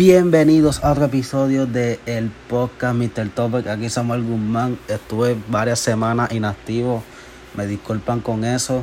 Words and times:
Bienvenidos 0.00 0.82
a 0.82 0.92
otro 0.92 1.04
episodio 1.04 1.66
de 1.66 2.00
el 2.06 2.30
podcast 2.48 2.96
Mr. 2.96 3.28
Topic. 3.34 3.66
Aquí 3.66 3.90
Samuel 3.90 4.22
Guzmán. 4.22 4.78
Estuve 4.88 5.36
varias 5.48 5.78
semanas 5.78 6.32
inactivo. 6.32 7.02
Me 7.54 7.66
disculpan 7.66 8.20
con 8.20 8.46
eso. 8.46 8.82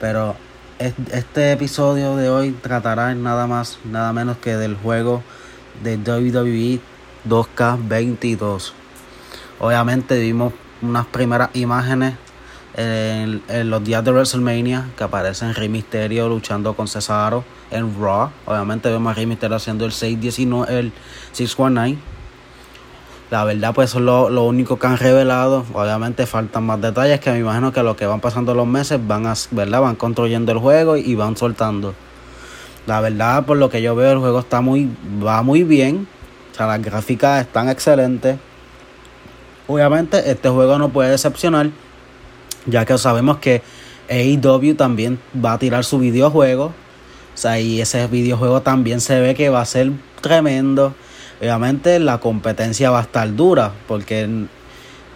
Pero 0.00 0.34
este 0.80 1.52
episodio 1.52 2.16
de 2.16 2.28
hoy 2.28 2.50
tratará 2.60 3.14
nada 3.14 3.46
más, 3.46 3.78
nada 3.84 4.12
menos 4.12 4.38
que 4.38 4.56
del 4.56 4.74
juego 4.74 5.22
de 5.84 5.96
WWE 5.96 6.80
2K22. 7.28 8.72
Obviamente 9.60 10.18
vimos 10.18 10.54
unas 10.82 11.06
primeras 11.06 11.50
imágenes 11.54 12.14
en, 12.78 13.70
los 13.70 13.82
días 13.82 14.04
de 14.04 14.12
WrestleMania 14.12 14.90
que 14.96 15.02
aparecen 15.02 15.52
Rey 15.52 15.68
Mysterio 15.68 16.28
luchando 16.28 16.74
con 16.74 16.86
Cesaro 16.86 17.44
en 17.72 18.00
Raw. 18.00 18.30
Obviamente 18.46 18.88
vemos 18.88 19.10
a 19.10 19.14
Rey 19.14 19.26
Mysterio 19.26 19.56
haciendo 19.56 19.84
el 19.84 19.92
619, 19.92 20.78
el 20.78 20.92
619. 21.32 21.98
La 23.30 23.44
verdad, 23.44 23.74
pues 23.74 23.90
eso 23.90 23.98
es 23.98 24.04
lo, 24.04 24.44
único 24.44 24.78
que 24.78 24.86
han 24.86 24.96
revelado. 24.96 25.66
Obviamente 25.74 26.24
faltan 26.24 26.64
más 26.64 26.80
detalles 26.80 27.18
que 27.20 27.30
me 27.32 27.40
imagino 27.40 27.72
que 27.72 27.82
lo 27.82 27.96
que 27.96 28.06
van 28.06 28.20
pasando 28.20 28.54
los 28.54 28.66
meses 28.66 29.04
van 29.06 29.26
a, 29.26 29.34
¿verdad? 29.50 29.82
Van 29.82 29.96
construyendo 29.96 30.52
el 30.52 30.58
juego 30.58 30.96
y 30.96 31.14
van 31.16 31.36
soltando. 31.36 31.94
La 32.86 33.00
verdad, 33.00 33.44
por 33.44 33.58
lo 33.58 33.68
que 33.68 33.82
yo 33.82 33.96
veo, 33.96 34.12
el 34.12 34.18
juego 34.18 34.38
está 34.38 34.60
muy, 34.60 34.88
va 35.22 35.42
muy 35.42 35.64
bien. 35.64 36.06
Las 36.58 36.80
gráficas 36.80 37.42
están 37.42 37.68
excelentes. 37.68 38.38
Obviamente, 39.66 40.30
este 40.30 40.48
juego 40.48 40.78
no 40.78 40.88
puede 40.88 41.10
decepcionar 41.10 41.70
ya 42.68 42.84
que 42.84 42.96
sabemos 42.98 43.38
que 43.38 43.62
AEW 44.08 44.74
también 44.74 45.18
va 45.44 45.54
a 45.54 45.58
tirar 45.58 45.84
su 45.84 45.98
videojuego. 45.98 46.66
O 46.66 47.40
sea, 47.40 47.60
y 47.60 47.80
ese 47.80 48.06
videojuego 48.06 48.62
también 48.62 49.00
se 49.00 49.20
ve 49.20 49.34
que 49.34 49.48
va 49.48 49.60
a 49.60 49.66
ser 49.66 49.92
tremendo. 50.20 50.94
Obviamente 51.40 51.98
la 52.00 52.18
competencia 52.18 52.90
va 52.90 53.00
a 53.00 53.02
estar 53.02 53.34
dura 53.34 53.72
porque 53.86 54.28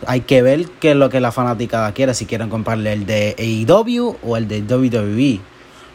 hay 0.06 0.20
que 0.20 0.42
ver 0.42 0.66
qué 0.80 0.92
es 0.92 0.96
lo 0.96 1.10
que 1.10 1.20
la 1.20 1.32
fanaticada 1.32 1.92
quiere, 1.92 2.14
si 2.14 2.26
quieren 2.26 2.48
comprarle 2.48 2.92
el 2.92 3.06
de 3.06 3.34
AEW 3.38 4.16
o 4.22 4.36
el 4.36 4.46
de 4.46 4.62
WWE. 4.62 5.40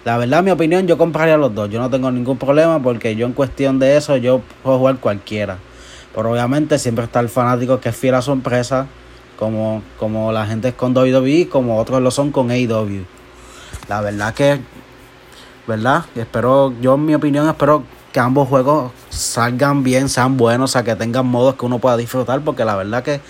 La 0.06 0.18
verdad, 0.18 0.44
mi 0.44 0.52
opinión, 0.52 0.88
yo 0.88 0.98
compraría 0.98 1.38
los 1.38 1.54
dos. 1.54 1.70
Yo 1.70 1.80
no 1.80 1.90
tengo 1.90 2.12
ningún 2.12 2.38
problema 2.38 2.82
porque 2.82 3.16
yo 3.16 3.26
en 3.26 3.34
cuestión 3.34 3.80
de 3.80 3.98
eso, 3.98 4.18
yo 4.18 4.42
puedo 4.64 4.78
jugar 4.80 4.98
cualquiera. 4.98 5.58
Pero 6.16 6.32
obviamente 6.32 6.80
siempre 6.80 7.06
está 7.06 7.20
el 7.20 7.30
fanático 7.30 7.80
que 7.80 7.90
es 7.90 7.96
fiel 7.96 8.16
a 8.16 8.22
su 8.22 8.32
empresa 8.32 8.88
como, 9.38 9.84
como 9.98 10.32
la 10.32 10.46
gente 10.46 10.70
es 10.70 10.74
con 10.74 10.98
WWE, 10.98 11.48
como 11.50 11.78
otros 11.78 12.02
lo 12.02 12.12
son 12.12 12.32
con 12.32 12.52
AEW. 12.52 13.06
La 13.88 14.02
verdad 14.02 14.34
que, 14.34 14.60
¿verdad? 15.68 16.06
Espero, 16.16 16.74
yo 16.82 16.96
en 16.96 17.06
mi 17.06 17.16
opinión 17.16 17.48
espero 17.48 17.84
que 18.12 18.20
ambos 18.20 18.50
juegos 18.50 18.92
salgan 19.10 19.84
bien, 19.84 20.10
sean 20.10 20.38
buenos, 20.38 20.72
o 20.72 20.74
sea, 20.74 20.84
que 20.84 20.96
tengan 20.96 21.26
modos 21.28 21.56
que 21.56 21.66
uno 21.66 21.80
pueda 21.80 21.96
disfrutar, 21.98 22.42
porque 22.42 22.66
la 22.66 22.76
verdad 22.76 23.04
que 23.04 23.22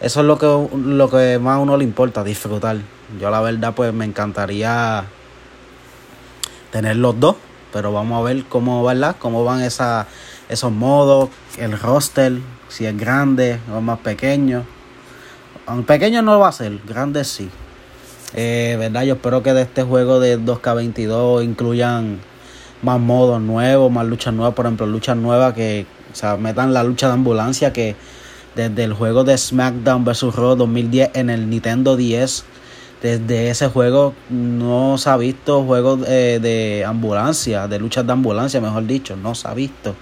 eso 0.00 0.20
es 0.20 0.26
lo 0.26 0.38
que, 0.38 0.46
lo 0.76 1.08
que 1.08 1.38
más 1.38 1.56
a 1.56 1.58
uno 1.58 1.76
le 1.76 1.84
importa, 1.84 2.22
disfrutar. 2.22 2.76
Yo 3.20 3.30
la 3.30 3.40
verdad 3.40 3.72
pues 3.74 3.94
me 3.94 4.04
encantaría 4.04 5.04
tener 6.70 6.96
los 6.96 7.18
dos, 7.18 7.36
pero 7.72 7.92
vamos 7.92 8.20
a 8.20 8.24
ver 8.24 8.44
cómo, 8.44 8.84
¿verdad? 8.84 9.16
Cómo 9.18 9.44
van 9.44 9.62
esa, 9.62 10.06
esos 10.48 10.72
modos, 10.72 11.30
el 11.56 11.78
roster, 11.78 12.38
si 12.68 12.84
es 12.84 12.96
grande 12.96 13.60
o 13.72 13.80
más 13.80 14.00
pequeño. 14.00 14.64
Pequeño 15.86 16.22
no 16.22 16.34
lo 16.34 16.40
va 16.40 16.48
a 16.48 16.52
ser, 16.52 16.78
grande 16.86 17.24
sí. 17.24 17.50
Eh, 18.34 18.76
¿Verdad? 18.78 19.02
Yo 19.02 19.14
espero 19.14 19.42
que 19.42 19.52
de 19.52 19.62
este 19.62 19.82
juego 19.82 20.20
de 20.20 20.38
2K22 20.38 21.44
incluyan 21.44 22.20
más 22.82 23.00
modos 23.00 23.40
nuevos, 23.40 23.90
más 23.90 24.06
luchas 24.06 24.32
nuevas, 24.32 24.54
por 24.54 24.66
ejemplo, 24.66 24.86
luchas 24.86 25.16
nuevas 25.16 25.54
que 25.54 25.86
o 26.12 26.14
sea, 26.14 26.36
metan 26.36 26.72
la 26.72 26.82
lucha 26.82 27.08
de 27.08 27.14
ambulancia 27.14 27.72
que 27.72 27.96
desde 28.54 28.84
el 28.84 28.94
juego 28.94 29.24
de 29.24 29.36
SmackDown 29.36 30.04
vs. 30.04 30.34
Raw 30.34 30.56
2010 30.56 31.10
en 31.14 31.30
el 31.30 31.50
Nintendo 31.50 31.96
10, 31.96 32.44
desde 33.02 33.50
ese 33.50 33.68
juego 33.68 34.14
no 34.30 34.98
se 34.98 35.10
ha 35.10 35.16
visto 35.16 35.64
juegos 35.64 36.00
de, 36.00 36.40
de 36.40 36.84
ambulancia, 36.86 37.68
de 37.68 37.78
luchas 37.78 38.06
de 38.06 38.12
ambulancia, 38.12 38.60
mejor 38.60 38.86
dicho, 38.86 39.16
no 39.16 39.34
se 39.34 39.48
ha 39.48 39.54
visto. 39.54 39.94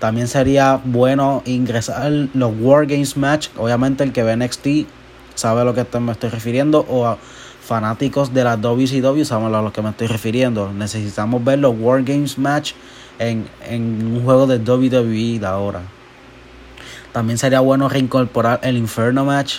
También 0.00 0.28
sería 0.28 0.80
bueno 0.82 1.42
ingresar 1.44 2.10
los 2.32 2.52
Wargames 2.58 3.18
Match. 3.18 3.48
Obviamente 3.58 4.02
el 4.02 4.12
que 4.12 4.22
ve 4.22 4.34
NXT 4.34 4.88
sabe 5.34 5.60
a 5.60 5.64
lo 5.64 5.74
que 5.74 5.86
me 6.00 6.12
estoy 6.12 6.30
refiriendo. 6.30 6.86
O 6.88 7.06
a 7.06 7.18
fanáticos 7.62 8.32
de 8.32 8.42
la 8.42 8.56
WCW 8.56 9.24
saben 9.24 9.54
a 9.54 9.62
lo 9.62 9.72
que 9.72 9.82
me 9.82 9.90
estoy 9.90 10.06
refiriendo. 10.06 10.72
Necesitamos 10.72 11.44
ver 11.44 11.58
los 11.58 11.74
Wargames 11.78 12.38
Match 12.38 12.72
en, 13.18 13.46
un 13.70 14.24
juego 14.24 14.46
de 14.46 14.58
WWE 14.58 15.38
de 15.38 15.46
ahora. 15.46 15.82
También 17.12 17.36
sería 17.36 17.60
bueno 17.60 17.88
reincorporar 17.88 18.60
el 18.62 18.78
Inferno 18.78 19.26
Match. 19.26 19.58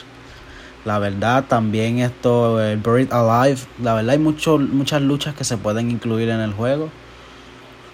La 0.85 0.97
verdad, 0.97 1.46
también 1.47 2.00
esto, 2.00 2.59
el 2.59 2.79
Buried 2.79 3.13
Alive. 3.13 3.59
La 3.79 3.94
verdad, 3.94 4.12
hay 4.12 4.18
mucho, 4.18 4.58
muchas 4.58 5.03
luchas 5.03 5.35
que 5.35 5.44
se 5.44 5.58
pueden 5.58 5.91
incluir 5.91 6.29
en 6.29 6.40
el 6.40 6.53
juego. 6.53 6.90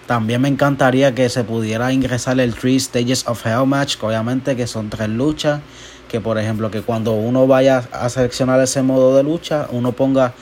También 0.08 0.40
me 0.40 0.48
encantaría 0.48 1.14
que 1.14 1.28
se 1.28 1.44
pudiera 1.44 1.92
ingresar 1.92 2.40
el 2.40 2.54
Three 2.54 2.80
Stages 2.80 3.28
of 3.28 3.44
Hell 3.44 3.66
Match, 3.66 3.98
que 3.98 4.06
obviamente 4.06 4.56
que 4.56 4.66
son 4.66 4.88
tres 4.88 5.10
luchas. 5.10 5.60
Que 6.08 6.18
por 6.18 6.38
ejemplo, 6.38 6.70
que 6.70 6.80
cuando 6.80 7.12
uno 7.12 7.46
vaya 7.46 7.84
a 7.92 8.08
seleccionar 8.08 8.58
ese 8.62 8.80
modo 8.80 9.14
de 9.18 9.22
lucha, 9.22 9.66
uno 9.70 9.92
ponga, 9.92 10.32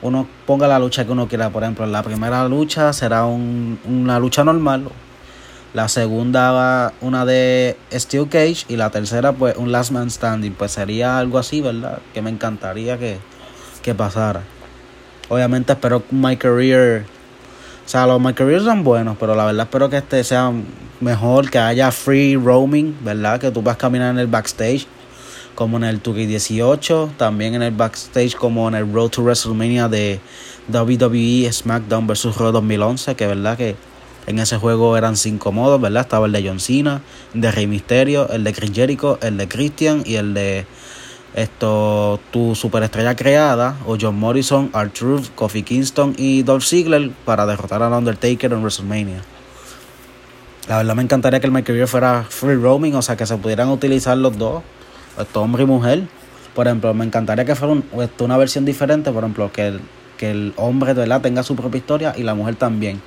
uno 0.00 0.26
ponga 0.46 0.66
la 0.66 0.78
lucha 0.78 1.04
que 1.04 1.12
uno 1.12 1.28
quiera. 1.28 1.50
Por 1.50 1.62
ejemplo, 1.62 1.84
la 1.84 2.02
primera 2.02 2.48
lucha 2.48 2.94
será 2.94 3.26
una 3.26 4.18
lucha 4.18 4.42
normal. 4.42 4.88
La 5.74 5.88
segunda 5.88 6.94
una 7.02 7.26
de 7.26 7.76
Steel 7.92 8.26
Cage. 8.26 8.64
Y 8.68 8.76
la 8.76 8.88
tercera, 8.88 9.32
pues, 9.32 9.54
un 9.58 9.70
Last 9.70 9.90
Man 9.90 10.10
Standing. 10.10 10.54
Pues 10.54 10.72
sería 10.72 11.18
algo 11.18 11.38
así, 11.38 11.60
¿verdad? 11.60 11.98
Que 12.14 12.22
me 12.22 12.30
encantaría 12.30 12.96
que, 12.96 13.18
que 13.82 13.94
pasara. 13.94 14.40
Obviamente 15.28 15.74
espero 15.74 16.02
My 16.10 16.38
Career 16.38 17.19
sea, 17.90 18.06
los 18.06 18.20
My 18.20 18.32
son 18.60 18.84
buenos, 18.84 19.16
pero 19.18 19.34
la 19.34 19.44
verdad 19.44 19.64
espero 19.64 19.90
que 19.90 19.96
este 19.96 20.22
sea 20.22 20.52
mejor, 21.00 21.50
que 21.50 21.58
haya 21.58 21.90
free 21.90 22.36
roaming, 22.36 22.96
¿verdad? 23.02 23.40
Que 23.40 23.50
tú 23.50 23.64
puedas 23.64 23.78
caminar 23.78 24.12
en 24.12 24.20
el 24.20 24.28
backstage, 24.28 24.86
como 25.56 25.76
en 25.76 25.82
el 25.82 26.00
2K18, 26.00 27.16
también 27.16 27.54
en 27.54 27.62
el 27.62 27.72
backstage 27.72 28.36
como 28.36 28.68
en 28.68 28.76
el 28.76 28.92
Road 28.92 29.08
to 29.08 29.22
WrestleMania 29.22 29.88
de 29.88 30.20
WWE 30.72 31.52
SmackDown 31.52 32.06
vs. 32.06 32.36
Raw 32.36 32.52
2011, 32.52 33.16
que 33.16 33.26
verdad 33.26 33.56
que 33.56 33.74
en 34.28 34.38
ese 34.38 34.56
juego 34.56 34.96
eran 34.96 35.16
cinco 35.16 35.50
modos, 35.50 35.80
¿verdad? 35.80 36.02
Estaba 36.02 36.26
el 36.26 36.32
de 36.32 36.46
John 36.46 36.60
Cena, 36.60 37.02
el 37.34 37.40
de 37.40 37.50
Rey 37.50 37.66
Mysterio, 37.66 38.28
el 38.28 38.44
de 38.44 38.52
Chris 38.52 38.70
Jericho, 38.72 39.18
el 39.20 39.36
de 39.36 39.48
Christian 39.48 40.04
y 40.06 40.14
el 40.14 40.32
de 40.32 40.64
esto, 41.34 42.18
tu 42.32 42.54
superestrella 42.54 43.14
creada, 43.14 43.76
o 43.86 43.96
John 44.00 44.18
Morrison, 44.18 44.70
R-Truth, 44.74 45.28
Kofi 45.34 45.62
Kingston 45.62 46.14
y 46.16 46.42
Dolph 46.42 46.64
Ziggler 46.64 47.10
para 47.24 47.46
derrotar 47.46 47.82
al 47.82 47.92
Undertaker 47.92 48.52
en 48.52 48.60
WrestleMania. 48.60 49.22
La 50.68 50.78
verdad 50.78 50.94
me 50.94 51.02
encantaría 51.02 51.40
que 51.40 51.46
el 51.46 51.52
My 51.52 51.62
fuera 51.86 52.24
free 52.28 52.54
roaming, 52.54 52.94
o 52.94 53.02
sea 53.02 53.16
que 53.16 53.26
se 53.26 53.36
pudieran 53.36 53.68
utilizar 53.68 54.16
los 54.16 54.36
dos, 54.38 54.62
esto 55.18 55.42
hombre 55.42 55.64
y 55.64 55.66
mujer. 55.66 56.02
Por 56.54 56.66
ejemplo, 56.66 56.92
me 56.94 57.04
encantaría 57.04 57.44
que 57.44 57.54
fuera 57.54 57.80
una 58.18 58.36
versión 58.36 58.64
diferente, 58.64 59.10
por 59.12 59.22
ejemplo, 59.22 59.52
que 59.52 59.68
el, 59.68 59.80
que 60.16 60.30
el 60.30 60.52
hombre 60.56 60.94
de 60.94 61.00
verdad 61.00 61.20
tenga 61.20 61.42
su 61.42 61.56
propia 61.56 61.78
historia 61.78 62.14
y 62.16 62.22
la 62.22 62.34
mujer 62.34 62.56
también. 62.56 63.00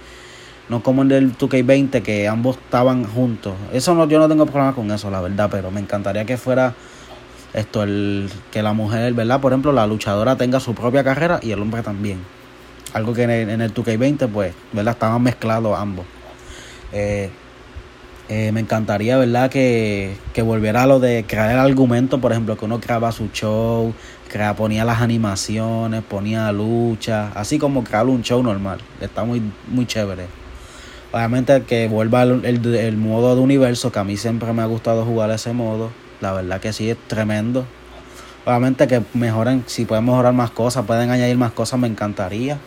No 0.69 0.81
como 0.81 1.01
en 1.01 1.11
el 1.11 1.37
2K20 1.37 2.01
que 2.01 2.27
ambos 2.27 2.57
estaban 2.57 3.03
juntos. 3.03 3.53
Eso 3.73 3.93
no, 3.95 4.07
yo 4.07 4.17
no 4.17 4.29
tengo 4.29 4.45
problema 4.45 4.73
con 4.73 4.89
eso, 4.91 5.09
la 5.11 5.19
verdad, 5.19 5.49
pero 5.51 5.71
me 5.71 5.81
encantaría 5.81 6.25
que 6.25 6.37
fuera 6.37 6.73
esto 7.53 7.83
el 7.83 8.29
que 8.51 8.63
la 8.63 8.73
mujer, 8.73 9.13
¿verdad? 9.13 9.39
Por 9.39 9.51
ejemplo, 9.51 9.71
la 9.71 9.85
luchadora 9.85 10.35
tenga 10.35 10.59
su 10.59 10.73
propia 10.73 11.03
carrera 11.03 11.39
y 11.41 11.51
el 11.51 11.61
hombre 11.61 11.83
también. 11.83 12.19
Algo 12.93 13.13
que 13.13 13.23
en 13.23 13.29
el, 13.29 13.49
en 13.49 13.61
el 13.61 13.73
2K20, 13.73 14.27
pues, 14.29 14.53
¿verdad? 14.71 14.93
Estaban 14.93 15.21
mezclados 15.21 15.77
ambos. 15.77 16.05
Eh, 16.91 17.29
eh, 18.29 18.51
me 18.51 18.61
encantaría, 18.61 19.17
¿verdad? 19.17 19.51
Que, 19.51 20.15
que 20.33 20.41
volviera 20.41 20.83
a 20.83 20.87
lo 20.87 20.99
de 20.99 21.25
crear 21.27 21.51
el 21.51 21.59
argumento, 21.59 22.19
por 22.19 22.31
ejemplo, 22.31 22.57
que 22.57 22.65
uno 22.65 22.79
creaba 22.79 23.11
su 23.11 23.29
show, 23.31 23.93
crea, 24.29 24.55
ponía 24.55 24.85
las 24.85 25.01
animaciones, 25.01 26.03
ponía 26.03 26.51
lucha, 26.51 27.31
así 27.35 27.59
como 27.59 27.83
crear 27.83 28.07
un 28.07 28.23
show 28.23 28.41
normal. 28.41 28.79
Está 29.01 29.23
muy, 29.25 29.41
muy 29.67 29.85
chévere. 29.85 30.25
Obviamente 31.11 31.61
que 31.63 31.87
vuelva 31.87 32.23
el, 32.23 32.43
el 32.65 32.97
modo 32.97 33.35
de 33.35 33.41
universo, 33.41 33.91
que 33.91 33.99
a 33.99 34.03
mí 34.03 34.17
siempre 34.17 34.51
me 34.53 34.63
ha 34.63 34.65
gustado 34.65 35.05
jugar 35.05 35.29
ese 35.29 35.53
modo 35.53 35.91
la 36.23 36.31
verdad 36.31 36.59
que 36.59 36.73
sí, 36.73 36.89
es 36.89 36.97
tremendo. 37.07 37.67
Obviamente 38.45 38.87
que 38.87 39.03
mejoren, 39.13 39.63
si 39.67 39.85
pueden 39.85 40.05
mejorar 40.05 40.33
más 40.33 40.51
cosas, 40.51 40.85
pueden 40.85 41.11
añadir 41.11 41.37
más 41.37 41.51
cosas, 41.51 41.79
me 41.79 41.87
encantaría. 41.87 42.57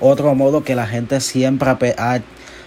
Otro 0.00 0.34
modo 0.34 0.62
que 0.62 0.74
la 0.74 0.86
gente 0.86 1.20
siempre 1.20 1.70
ha, 1.98 2.20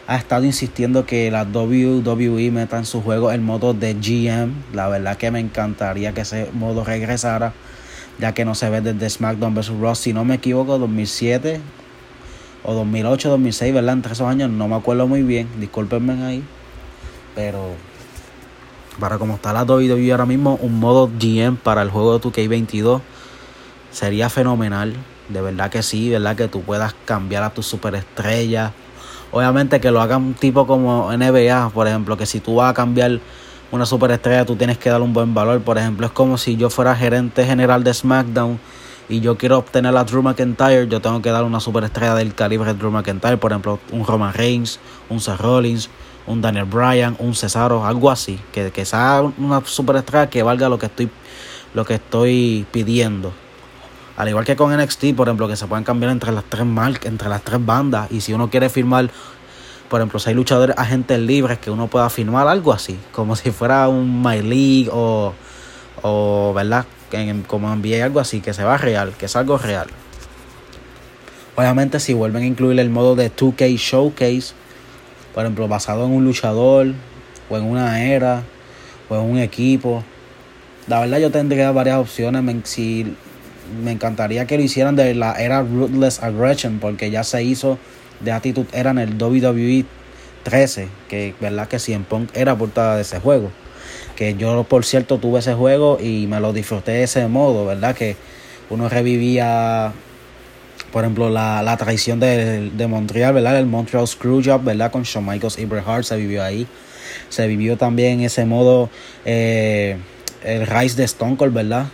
ha 0.08 0.16
estado 0.16 0.44
insistiendo 0.44 1.06
que 1.06 1.30
la 1.32 1.44
WWE 1.44 2.52
meta 2.52 2.78
en 2.78 2.86
su 2.86 3.02
juego 3.02 3.32
el 3.32 3.42
modo 3.42 3.74
de 3.74 3.94
GM. 3.94 4.54
La 4.74 4.88
verdad 4.88 5.18
que 5.18 5.32
me 5.32 5.40
encantaría 5.40 6.14
que 6.14 6.22
ese 6.22 6.50
modo 6.54 6.84
regresara, 6.84 7.54
ya 8.20 8.34
que 8.34 8.44
no 8.44 8.56
se 8.56 8.70
ve 8.70 8.82
desde 8.82 9.10
SmackDown 9.10 9.54
vs. 9.54 9.70
Raw, 9.80 9.96
si 9.96 10.14
no 10.14 10.26
me 10.26 10.36
equivoco, 10.36 10.78
2007 10.80 11.62
o 12.64 12.74
2008, 12.74 13.30
2006, 13.30 13.74
¿verdad? 13.74 13.94
Entre 13.94 14.14
esos 14.14 14.28
años 14.28 14.50
no 14.50 14.68
me 14.68 14.76
acuerdo 14.76 15.08
muy 15.08 15.22
bien, 15.22 15.48
discúlpenme 15.60 16.24
ahí. 16.24 16.44
pero 17.36 17.76
para 19.00 19.18
como 19.18 19.36
está 19.36 19.54
la 19.54 19.64
WWE 19.64 20.12
ahora 20.12 20.26
mismo, 20.26 20.58
un 20.62 20.80
modo 20.80 21.10
GM 21.20 21.58
para 21.58 21.82
el 21.82 21.90
juego 21.90 22.18
de 22.18 22.26
2K22 22.26 23.02
sería 23.92 24.30
fenomenal. 24.30 24.94
De 25.30 25.42
verdad 25.42 25.72
que 25.72 25.82
sí, 25.82 26.10
verdad 26.10 26.36
que 26.36 26.48
tú 26.48 26.62
puedas 26.62 26.94
cambiar 27.06 27.44
a 27.44 27.50
tu 27.50 27.64
superestrella. 27.64 28.74
Obviamente 29.32 29.80
que 29.80 29.92
lo 29.92 30.02
haga 30.02 30.18
un 30.18 30.34
tipo 30.34 30.68
como 30.68 31.12
NBA, 31.12 31.70
por 31.70 31.88
ejemplo, 31.88 32.16
que 32.18 32.26
si 32.26 32.40
tú 32.40 32.56
vas 32.56 32.72
a 32.72 32.74
cambiar 32.74 33.20
una 33.72 33.86
superestrella, 33.86 34.46
tú 34.46 34.56
tienes 34.56 34.78
que 34.78 34.90
dar 34.90 35.02
un 35.02 35.14
buen 35.14 35.34
valor. 35.34 35.62
Por 35.62 35.78
ejemplo, 35.78 36.06
es 36.06 36.12
como 36.12 36.38
si 36.38 36.56
yo 36.56 36.70
fuera 36.70 36.96
gerente 36.96 37.46
general 37.46 37.84
de 37.84 37.94
SmackDown 37.94 38.60
y 39.10 39.20
yo 39.20 39.38
quiero 39.38 39.58
obtener 39.58 39.96
a 39.96 40.04
Drew 40.04 40.22
McIntyre, 40.22 40.88
yo 40.88 41.02
tengo 41.02 41.22
que 41.22 41.30
dar 41.30 41.44
una 41.44 41.60
superestrella 41.60 42.16
del 42.16 42.34
calibre 42.34 42.74
de 42.74 42.80
Drew 42.80 42.92
McIntyre, 42.92 43.38
por 43.38 43.52
ejemplo, 43.52 43.80
un 43.92 44.06
Roman 44.06 44.34
Reigns, 44.34 44.80
un 45.10 45.20
Seth 45.20 45.40
Rollins, 45.40 45.90
un 46.27 46.42
Daniel 46.42 46.66
Bryan, 46.66 47.16
un 47.19 47.36
Cesaro, 47.36 47.86
algo 47.86 48.10
así, 48.10 48.39
que, 48.51 48.72
que 48.72 48.86
sea 48.86 49.22
una 49.38 49.62
superestrella 49.66 50.30
que 50.30 50.44
valga 50.44 50.69
lo 50.69 50.80
que 50.80 50.88
estoy 50.88 51.10
lo 51.75 51.86
que 51.86 51.95
estoy 51.95 52.66
pidiendo. 52.72 53.33
Al 54.18 54.30
igual 54.30 54.45
que 54.45 54.56
con 54.56 54.75
NXT, 54.75 55.13
por 55.16 55.27
ejemplo, 55.27 55.48
que 55.48 55.57
se 55.57 55.68
pueden 55.68 55.83
cambiar 55.83 56.12
entre 56.12 56.31
las 56.31 56.45
tres 56.45 56.66
marcas, 56.66 57.06
entre 57.06 57.27
las 57.27 57.42
tres 57.44 57.63
bandas. 57.63 58.10
Y 58.12 58.22
si 58.22 58.33
uno 58.33 58.50
quiere 58.50 58.69
firmar, 58.69 59.10
por 59.89 60.00
ejemplo, 60.00 60.19
si 60.19 60.30
hay 60.30 60.36
luchadores 60.36 60.75
agentes 60.77 61.19
libres, 61.19 61.60
que 61.60 61.69
uno 61.69 61.88
pueda 61.88 62.10
firmar 62.10 62.48
algo 62.48 62.72
así. 62.72 62.98
Como 63.12 63.36
si 63.36 63.51
fuera 63.51 63.89
un 63.89 64.24
My 64.24 64.42
League 64.42 64.89
o, 64.92 65.33
o 66.01 66.54
¿verdad? 66.56 66.86
como 67.48 67.72
envié 67.72 68.04
algo 68.04 68.19
así, 68.19 68.42
que 68.42 68.54
se 68.54 68.63
va 68.63 68.77
real, 68.77 69.13
que 69.18 69.25
es 69.25 69.36
algo 69.36 69.57
real. 69.57 69.88
Obviamente 71.56 72.00
si 72.00 72.13
vuelven 72.13 72.44
a 72.44 72.45
incluir 72.45 72.80
el 72.80 72.89
modo 72.89 73.16
de 73.16 73.33
2K 73.33 73.77
Showcase, 73.77 74.54
por 75.36 75.44
ejemplo, 75.44 75.68
basado 75.68 76.06
en 76.06 76.12
un 76.12 76.24
luchador, 76.24 76.94
o 77.50 77.58
en 77.58 77.64
una 77.66 78.02
era, 78.02 78.44
o 79.10 79.16
en 79.16 79.22
un 79.22 79.38
equipo. 79.38 80.02
La 80.88 81.02
verdad 81.02 81.20
yo 81.20 81.30
tendría 81.30 81.74
varias 81.74 81.98
opciones. 81.98 82.42
Si 82.64 83.14
me 83.84 83.92
encantaría 83.92 84.48
que 84.48 84.58
lo 84.58 84.64
hicieran 84.64 84.96
de 84.96 85.14
la 85.14 85.34
era 85.34 85.62
Ruthless 85.62 86.24
Aggression, 86.24 86.80
porque 86.80 87.12
ya 87.12 87.26
se 87.26 87.44
hizo 87.44 87.78
de 88.22 88.32
actitud 88.32 88.66
era 88.72 88.92
en 88.92 89.00
el 89.00 89.22
WWE 89.22 89.84
13, 90.44 90.88
que 91.10 91.36
verdad 91.42 91.68
que 91.68 91.80
en 91.92 92.06
Punk 92.06 92.30
era 92.34 92.58
portada 92.58 92.96
de 92.96 93.02
ese 93.02 93.20
juego. 93.20 93.52
Que 94.16 94.36
yo, 94.36 94.64
por 94.64 94.86
cierto, 94.86 95.18
tuve 95.18 95.40
ese 95.40 95.54
juego 95.54 95.98
y 96.02 96.28
me 96.28 96.40
lo 96.40 96.54
disfruté 96.54 96.94
de 96.94 97.04
ese 97.04 97.28
modo, 97.28 97.66
¿verdad? 97.66 97.94
Que 97.94 98.16
uno 98.70 98.88
revivía, 98.88 99.92
por 100.96 101.04
ejemplo, 101.04 101.30
la, 101.30 101.62
la 101.62 101.76
traición 101.76 102.22
de, 102.22 102.70
de 102.70 102.88
Montreal, 102.88 103.34
¿verdad? 103.34 103.60
El 103.60 103.66
Montreal 103.66 104.08
Screwjob, 104.08 104.64
¿verdad? 104.64 104.94
Con 104.94 105.04
Shawn 105.04 105.26
Michaels 105.26 105.60
y 105.60 105.66
Bret 105.66 105.86
Hart 105.86 106.06
se 106.06 106.16
vivió 106.16 106.42
ahí. 106.42 106.66
Se 107.28 107.48
vivió 107.48 107.76
también 107.76 108.22
ese 108.22 108.46
modo, 108.46 108.90
eh, 109.26 109.98
el 110.46 110.66
Rise 110.66 110.96
de 110.96 111.04
Stone 111.04 111.36
Cold, 111.36 111.54
¿verdad? 111.54 111.88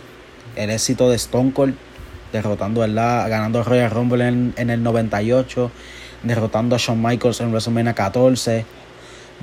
el 0.54 0.70
éxito 0.70 1.10
de 1.10 1.16
Stone 1.16 1.50
Cold, 1.50 1.74
derrotando, 2.32 2.82
¿verdad? 2.82 3.28
ganando 3.28 3.64
Royal 3.64 3.90
Rumble 3.90 4.28
en, 4.28 4.54
en, 4.56 4.70
el 4.70 4.80
98, 4.84 5.72
derrotando 6.22 6.76
a 6.76 6.78
Shawn 6.78 7.02
Michaels 7.02 7.40
en 7.40 7.50
WrestleMania 7.50 7.94
14. 7.94 8.64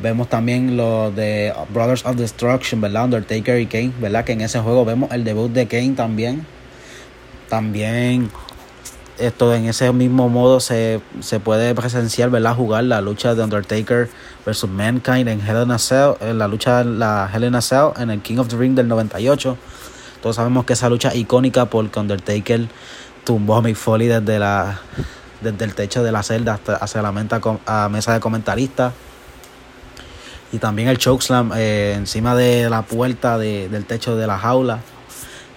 Vemos 0.01 0.29
también 0.29 0.77
lo 0.77 1.11
de 1.11 1.53
Brothers 1.73 2.05
of 2.05 2.15
Destruction, 2.15 2.79
¿verdad? 2.79 3.03
Undertaker 3.03 3.59
y 3.59 3.65
Kane, 3.65 3.91
¿verdad? 3.99 4.23
Que 4.23 4.31
en 4.31 4.39
ese 4.39 4.61
juego 4.61 4.85
vemos 4.85 5.11
el 5.11 5.25
debut 5.25 5.51
de 5.51 5.67
Kane 5.67 5.95
también. 5.97 6.45
También 7.49 8.29
esto 9.19 9.53
en 9.53 9.65
ese 9.65 9.91
mismo 9.91 10.29
modo 10.29 10.59
se, 10.59 11.01
se 11.19 11.39
puede 11.39 11.75
presenciar, 11.75 12.29
¿verdad? 12.29 12.55
Jugar 12.55 12.83
la 12.85 13.01
lucha 13.01 13.35
de 13.35 13.43
Undertaker 13.43 14.09
versus 14.45 14.69
Mankind 14.69 15.27
en 15.27 15.41
Hell 15.41 15.63
in 15.63 15.71
a 15.71 15.79
Cell, 15.79 16.13
en 16.21 16.37
la 16.37 16.47
lucha 16.47 16.83
la 16.83 17.29
Hell 17.33 17.43
in 17.43 17.55
a 17.55 17.61
Cell 17.61 17.91
en 17.97 18.09
el 18.09 18.21
King 18.21 18.37
of 18.37 18.47
the 18.47 18.57
Ring 18.57 18.75
del 18.75 18.87
98 18.87 19.57
todos 20.21 20.35
sabemos 20.35 20.65
que 20.65 20.73
esa 20.73 20.89
lucha 20.89 21.15
icónica 21.15 21.65
porque 21.65 21.99
Undertaker 21.99 22.67
tumbó 23.23 23.55
a 23.55 23.61
Mick 23.61 23.75
Foley 23.75 24.07
desde, 24.07 24.39
la, 24.39 24.79
desde 25.41 25.63
el 25.63 25.73
techo 25.73 26.03
de 26.03 26.11
la 26.11 26.23
celda 26.23 26.59
hasta 26.79 27.01
la 27.01 27.11
mesa, 27.11 28.13
de 28.13 28.19
comentaristas. 28.19 28.93
Y 30.51 30.57
también 30.57 30.87
el 30.87 30.97
chokeslam 30.97 31.51
eh, 31.55 31.93
encima 31.95 32.35
de 32.35 32.69
la 32.69 32.81
puerta 32.81 33.37
del 33.37 33.85
techo 33.85 34.15
de 34.15 34.27
la 34.27 34.37
jaula. 34.37 34.79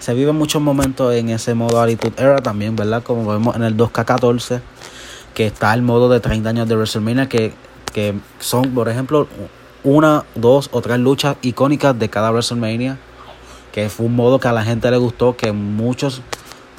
Se 0.03 0.13
viven 0.13 0.35
muchos 0.35 0.61
momentos 0.61 1.13
en 1.15 1.29
ese 1.29 1.53
modo 1.53 1.81
Attitude 1.81 2.21
Era 2.21 2.41
también, 2.41 2.75
¿verdad? 2.75 3.01
Como 3.03 3.25
vemos 3.25 3.55
en 3.55 3.63
el 3.63 3.77
2K14, 3.77 4.59
que 5.33 5.45
está 5.45 5.73
el 5.73 5.81
modo 5.81 6.09
de 6.09 6.19
30 6.19 6.49
años 6.49 6.67
de 6.67 6.75
WrestleMania, 6.75 7.29
que, 7.29 7.53
que 7.93 8.13
son, 8.39 8.73
por 8.73 8.89
ejemplo, 8.89 9.29
una, 9.85 10.25
dos 10.35 10.67
o 10.73 10.81
tres 10.81 10.99
luchas 10.99 11.37
icónicas 11.41 11.97
de 11.97 12.09
cada 12.09 12.31
WrestleMania 12.31 12.97
que 13.71 13.87
fue 13.87 14.07
un 14.07 14.17
modo 14.17 14.41
que 14.41 14.49
a 14.49 14.51
la 14.51 14.65
gente 14.65 14.91
le 14.91 14.97
gustó, 14.97 15.37
que 15.37 15.53
muchos, 15.53 16.21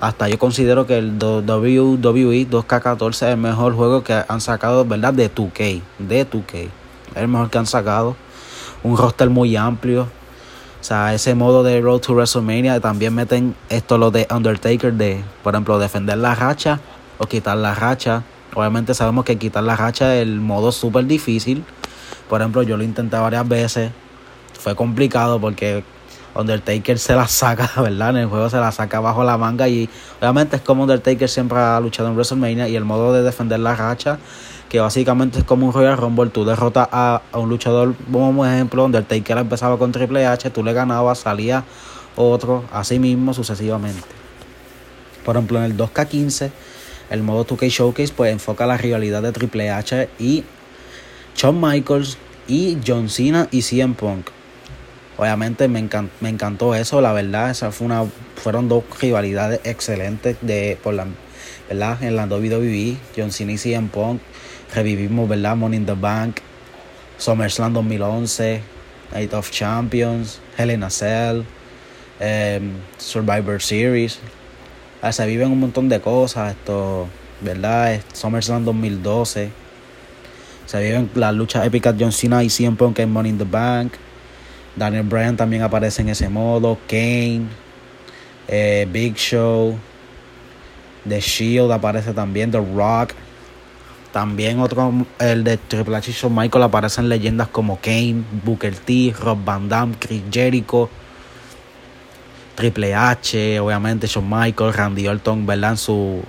hasta 0.03 0.29
yo 0.29 0.39
considero 0.39 0.87
que 0.87 0.99
el 0.99 1.19
WWE 1.19 2.47
2K14 2.51 3.09
es 3.11 3.23
el 3.23 3.39
mejor 3.39 3.75
juego 3.75 4.05
que 4.05 4.23
han 4.29 4.43
sacado, 4.43 4.85
¿verdad? 4.85 5.15
De 5.15 5.35
2K, 5.35 5.81
de 5.99 6.31
2K. 6.31 6.69
Es 7.15 7.17
el 7.17 7.29
mejor 7.29 7.49
que 7.49 7.57
han 7.57 7.67
sacado. 7.67 8.17
Un 8.83 8.99
roster 8.99 9.31
muy 9.31 9.57
amplio. 9.57 10.09
O 10.85 10.87
sea, 10.87 11.15
ese 11.15 11.35
modo 11.35 11.63
de 11.63 11.81
Road 11.81 12.01
to 12.01 12.13
WrestleMania 12.13 12.79
también 12.79 13.15
meten 13.15 13.55
esto 13.71 13.97
lo 13.97 14.11
de 14.11 14.27
Undertaker 14.31 14.93
de, 14.93 15.25
por 15.43 15.55
ejemplo, 15.55 15.79
defender 15.79 16.19
la 16.19 16.35
racha 16.35 16.79
o 17.17 17.25
quitar 17.25 17.57
la 17.57 17.75
racha. 17.75 18.23
Obviamente 18.53 18.93
sabemos 18.93 19.25
que 19.25 19.39
quitar 19.39 19.65
la 19.65 19.77
racha 19.77 20.15
es 20.15 20.21
el 20.21 20.41
modo 20.41 20.73
súper 20.73 21.07
difícil. 21.07 21.65
Por 22.29 22.43
ejemplo, 22.43 22.63
yo 22.65 22.77
lo 22.77 22.85
intenté 22.85 23.17
varias 23.17 23.49
veces. 23.49 23.93
Fue 24.61 24.77
complicado 24.77 25.41
porque 25.41 25.83
Undertaker 26.35 26.99
se 26.99 27.15
la 27.15 27.29
saca, 27.29 27.71
¿verdad? 27.81 28.11
En 28.11 28.17
el 28.19 28.27
juego 28.27 28.51
se 28.51 28.59
la 28.59 28.71
saca 28.71 29.01
bajo 29.01 29.25
la 29.25 29.39
manga 29.39 29.67
y 29.67 29.89
obviamente 30.21 30.57
es 30.57 30.63
como 30.63 30.83
Undertaker 30.83 31.31
siempre 31.31 31.61
ha 31.61 31.81
luchado 31.81 32.11
en 32.11 32.15
WrestleMania 32.15 32.69
y 32.69 32.77
el 32.77 32.85
modo 32.85 33.15
de 33.15 33.23
defender 33.23 33.61
la 33.61 33.75
racha, 33.75 34.19
que 34.75 34.81
básicamente 34.81 35.39
es 35.39 35.45
como 35.45 35.69
un 35.69 35.73
Royal 35.73 35.97
Rumble, 35.97 36.31
tú 36.31 36.45
derrotas 36.45 36.89
a, 36.91 37.23
un 37.35 37.49
luchador, 37.49 37.95
como 38.11 38.45
ejemplo, 38.45 38.85
Undertaker 38.85 39.39
empezaba 39.39 39.79
con 39.79 39.93
Triple 39.93 40.27
H, 40.27 40.51
tú 40.51 40.65
le 40.65 40.73
ganabas, 40.73 41.21
salía 41.21 41.63
otro, 42.17 42.65
así 42.73 42.99
mismo 42.99 43.33
sucesivamente. 43.35 44.03
Por 45.25 45.37
ejemplo, 45.37 45.61
en 45.61 45.67
el 45.67 45.77
2K15, 45.77 46.51
el 47.09 47.23
modo 47.23 47.47
2K 47.47 47.69
Showcase 47.69 48.13
pues 48.17 48.33
enfoca 48.33 48.67
la 48.67 48.77
rivalidad 48.77 49.23
de 49.23 49.31
Triple 49.31 49.71
H 49.71 50.09
y 50.19 50.43
Shawn 51.37 51.61
Michaels 51.61 52.19
y 52.49 52.77
John 52.85 53.09
Cena 53.09 53.47
y 53.53 53.63
CM 53.63 53.95
Punk. 53.95 54.27
Obviamente 55.17 55.69
me, 55.69 55.89
me 56.21 56.29
encantó 56.29 56.75
eso, 56.75 57.01
la 57.01 57.13
verdad, 57.13 57.53
esa 57.53 57.71
fue 57.71 57.87
una, 57.87 58.07
fueron 58.35 58.69
dos 58.69 58.83
rivalidades 59.01 59.61
excelentes 59.63 60.37
de, 60.41 60.77
por 60.83 60.95
la, 60.95 61.07
¿verdad? 61.69 62.03
en 62.03 62.17
la 62.17 62.27
WWE, 62.27 62.97
John 63.17 63.31
Cena 63.31 63.53
y 63.53 63.59
CM 63.59 63.89
Punk, 63.89 64.21
revivimos 64.75 65.29
¿verdad? 65.29 65.57
Money 65.57 65.79
in 65.79 65.87
the 65.87 65.95
Bank, 65.95 66.41
SummerSlam 67.19 67.73
2011, 67.73 68.63
Night 69.13 69.33
of 69.33 69.51
Champions, 69.51 70.41
Hell 70.57 70.71
in 70.71 70.83
a 70.83 70.91
Cell, 70.91 71.45
em, 72.21 72.73
Survivor 72.99 73.61
Series, 73.61 74.19
ah, 75.03 75.13
se 75.13 75.27
viven 75.27 75.51
un 75.51 75.61
montón 75.61 75.89
de 75.89 76.01
cosas, 76.01 76.53
esto, 76.53 77.07
¿verdad? 77.41 78.01
SummerSlam 78.13 78.65
2012, 78.65 79.51
se 80.67 80.83
viven 80.83 81.11
las 81.15 81.35
luchas 81.35 81.67
épicas 81.67 81.95
John 81.99 82.13
Cena 82.13 82.43
y 82.43 82.51
CM 82.51 82.77
Punk 82.77 82.99
en 82.99 83.13
Money 83.13 83.31
in 83.31 83.39
the 83.39 83.45
Bank, 83.45 83.95
Daniel 84.77 85.05
Bryan 85.05 85.37
también 85.37 85.63
aparece 85.63 86.03
en 86.03 86.09
ese 86.09 86.29
modo. 86.29 86.79
Kane, 86.89 87.47
eh, 88.49 88.87
Big 88.91 89.15
Show, 89.17 89.79
The 91.09 91.21
Shield 91.21 91.71
aparece 91.71 92.13
también. 92.13 92.51
The 92.51 92.59
Rock. 92.59 93.15
También 94.15 94.61
otro, 94.61 94.93
el 95.19 95.43
de 95.43 95.57
Triple 95.57 95.97
H 95.97 96.09
y 96.09 96.15
Shawn 96.15 96.33
Michael 96.33 96.63
aparecen 96.63 97.09
leyendas 97.09 97.49
como 97.49 97.81
Kane, 97.81 98.23
Booker 98.45 98.77
T, 98.77 99.13
Rob 99.21 99.45
Van 99.45 99.69
Damme, 99.69 99.97
Chris 99.99 100.23
Jericho, 100.31 100.89
Triple 102.55 102.95
H, 102.95 103.59
obviamente 103.59 104.07
Shawn 104.07 104.31
Michael, 104.31 104.73
Randy 104.73 105.09
Orton, 105.09 105.45
¿verdad? 105.45 105.73
En 105.73 105.77
su 105.77 106.23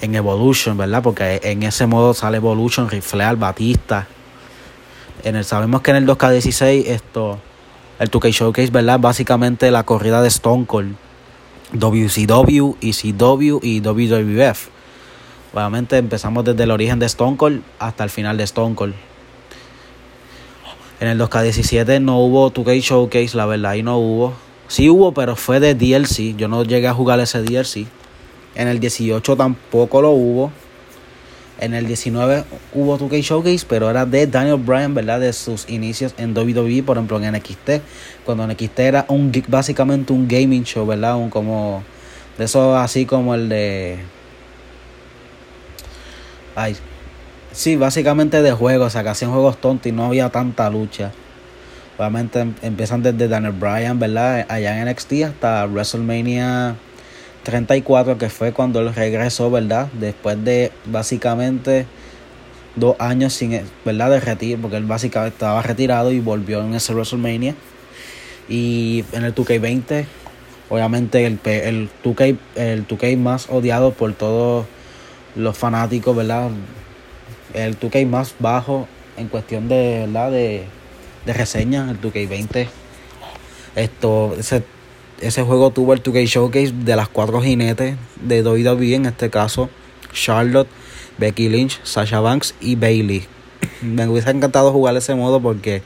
en 0.00 0.14
Evolution, 0.14 0.76
¿verdad? 0.76 1.02
Porque 1.02 1.40
en 1.42 1.64
ese 1.64 1.86
modo 1.86 2.14
sale 2.14 2.36
Evolution, 2.36 2.88
Rifleal, 2.88 3.34
Batista. 3.34 4.06
En 5.24 5.34
el, 5.34 5.44
sabemos 5.44 5.82
que 5.82 5.90
en 5.90 5.96
el 5.96 6.06
2K16 6.06 6.84
esto 6.86 7.40
el 7.98 8.12
2K 8.12 8.30
Showcase, 8.30 8.70
¿verdad? 8.70 9.00
Básicamente 9.00 9.72
la 9.72 9.82
corrida 9.82 10.22
de 10.22 10.28
Stone 10.28 10.66
Cold, 10.66 10.94
WCW, 11.72 12.76
ECW 12.80 13.58
y 13.60 13.80
WWF. 13.80 14.81
Obviamente 15.52 15.98
empezamos 15.98 16.44
desde 16.44 16.62
el 16.62 16.70
origen 16.70 16.98
de 16.98 17.06
Stone 17.06 17.36
Cold 17.36 17.62
hasta 17.78 18.04
el 18.04 18.10
final 18.10 18.36
de 18.38 18.44
Stone 18.44 18.74
Cold. 18.74 18.94
En 21.00 21.08
el 21.08 21.20
2K17 21.20 22.00
no 22.00 22.20
hubo 22.20 22.52
2K 22.52 22.80
Showcase, 22.80 23.36
la 23.36 23.44
verdad, 23.44 23.72
ahí 23.72 23.82
no 23.82 23.98
hubo. 23.98 24.34
Sí 24.68 24.88
hubo, 24.88 25.12
pero 25.12 25.36
fue 25.36 25.60
de 25.60 25.74
DLC. 25.74 26.36
Yo 26.36 26.48
no 26.48 26.62
llegué 26.64 26.88
a 26.88 26.94
jugar 26.94 27.20
ese 27.20 27.42
DLC. 27.42 27.86
En 28.54 28.68
el 28.68 28.80
18 28.80 29.36
tampoco 29.36 30.00
lo 30.00 30.10
hubo. 30.12 30.52
En 31.58 31.74
el 31.74 31.86
19 31.86 32.44
hubo 32.72 32.98
2K 32.98 33.20
Showcase, 33.20 33.66
pero 33.68 33.90
era 33.90 34.06
de 34.06 34.26
Daniel 34.26 34.56
Bryan, 34.56 34.94
¿verdad? 34.94 35.20
De 35.20 35.32
sus 35.32 35.68
inicios 35.68 36.14
en 36.16 36.36
WWE, 36.36 36.82
por 36.82 36.96
ejemplo 36.96 37.20
en 37.22 37.32
NXT. 37.32 37.82
Cuando 38.24 38.46
NXT 38.46 38.78
era 38.78 39.04
un 39.08 39.30
básicamente 39.48 40.12
un 40.12 40.26
gaming 40.26 40.64
show, 40.64 40.86
¿verdad? 40.86 41.16
Un 41.16 41.28
como. 41.28 41.82
De 42.38 42.44
eso 42.44 42.76
así 42.76 43.04
como 43.04 43.34
el 43.34 43.48
de. 43.48 43.98
Ay. 46.54 46.76
Sí, 47.52 47.76
básicamente 47.76 48.42
de 48.42 48.52
juegos, 48.52 48.86
o 48.86 48.90
sea, 48.90 49.02
que 49.02 49.10
hacían 49.10 49.30
juegos 49.30 49.60
tontos 49.60 49.86
y 49.86 49.92
no 49.92 50.06
había 50.06 50.30
tanta 50.30 50.70
lucha. 50.70 51.12
Obviamente 51.98 52.40
em, 52.40 52.54
empiezan 52.62 53.02
desde 53.02 53.28
Daniel 53.28 53.52
Bryan, 53.52 53.98
¿verdad? 53.98 54.46
Allá 54.48 54.80
en 54.80 54.88
NXT 54.88 55.12
hasta 55.24 55.66
WrestleMania 55.66 56.76
34, 57.42 58.16
que 58.16 58.30
fue 58.30 58.52
cuando 58.52 58.80
él 58.80 58.94
regresó, 58.94 59.50
¿verdad? 59.50 59.88
Después 59.92 60.42
de 60.42 60.72
básicamente 60.86 61.86
dos 62.76 62.96
años 62.98 63.34
sin, 63.34 63.60
¿verdad? 63.84 64.10
De 64.10 64.56
porque 64.56 64.76
él 64.78 64.84
básicamente 64.84 65.34
estaba 65.34 65.60
retirado 65.60 66.10
y 66.10 66.20
volvió 66.20 66.62
en 66.62 66.74
ese 66.74 66.94
WrestleMania. 66.94 67.54
Y 68.48 69.04
en 69.12 69.24
el 69.24 69.34
2K20, 69.34 70.06
obviamente 70.70 71.26
el, 71.26 71.38
el, 71.44 71.90
2K, 72.02 72.36
el 72.56 72.88
2K 72.88 73.16
más 73.18 73.48
odiado 73.50 73.92
por 73.92 74.14
todos 74.14 74.66
los 75.36 75.56
fanáticos, 75.56 76.16
¿verdad? 76.16 76.50
El 77.54 77.78
2K 77.78 78.06
más 78.06 78.34
bajo 78.38 78.86
en 79.16 79.28
cuestión 79.28 79.68
de, 79.68 80.04
¿verdad? 80.06 80.30
De, 80.30 80.64
de 81.26 81.32
reseñas, 81.32 81.90
el 81.90 82.00
2K20. 82.00 82.68
Esto, 83.74 84.34
ese 84.38 84.62
ese 85.22 85.42
juego 85.44 85.70
tuvo 85.70 85.92
el 85.94 86.02
2K 86.02 86.26
Showcase 86.26 86.72
de 86.72 86.96
las 86.96 87.08
cuatro 87.08 87.40
jinetes 87.40 87.94
de 88.20 88.42
WWE, 88.42 88.96
en 88.96 89.06
este 89.06 89.30
caso 89.30 89.70
Charlotte, 90.12 90.66
Becky 91.16 91.48
Lynch, 91.48 91.80
Sasha 91.84 92.18
Banks 92.18 92.56
y 92.60 92.74
Bailey. 92.74 93.24
Me 93.82 94.08
hubiese 94.08 94.30
encantado 94.30 94.72
jugar 94.72 94.96
ese 94.96 95.14
modo 95.14 95.40
porque 95.40 95.82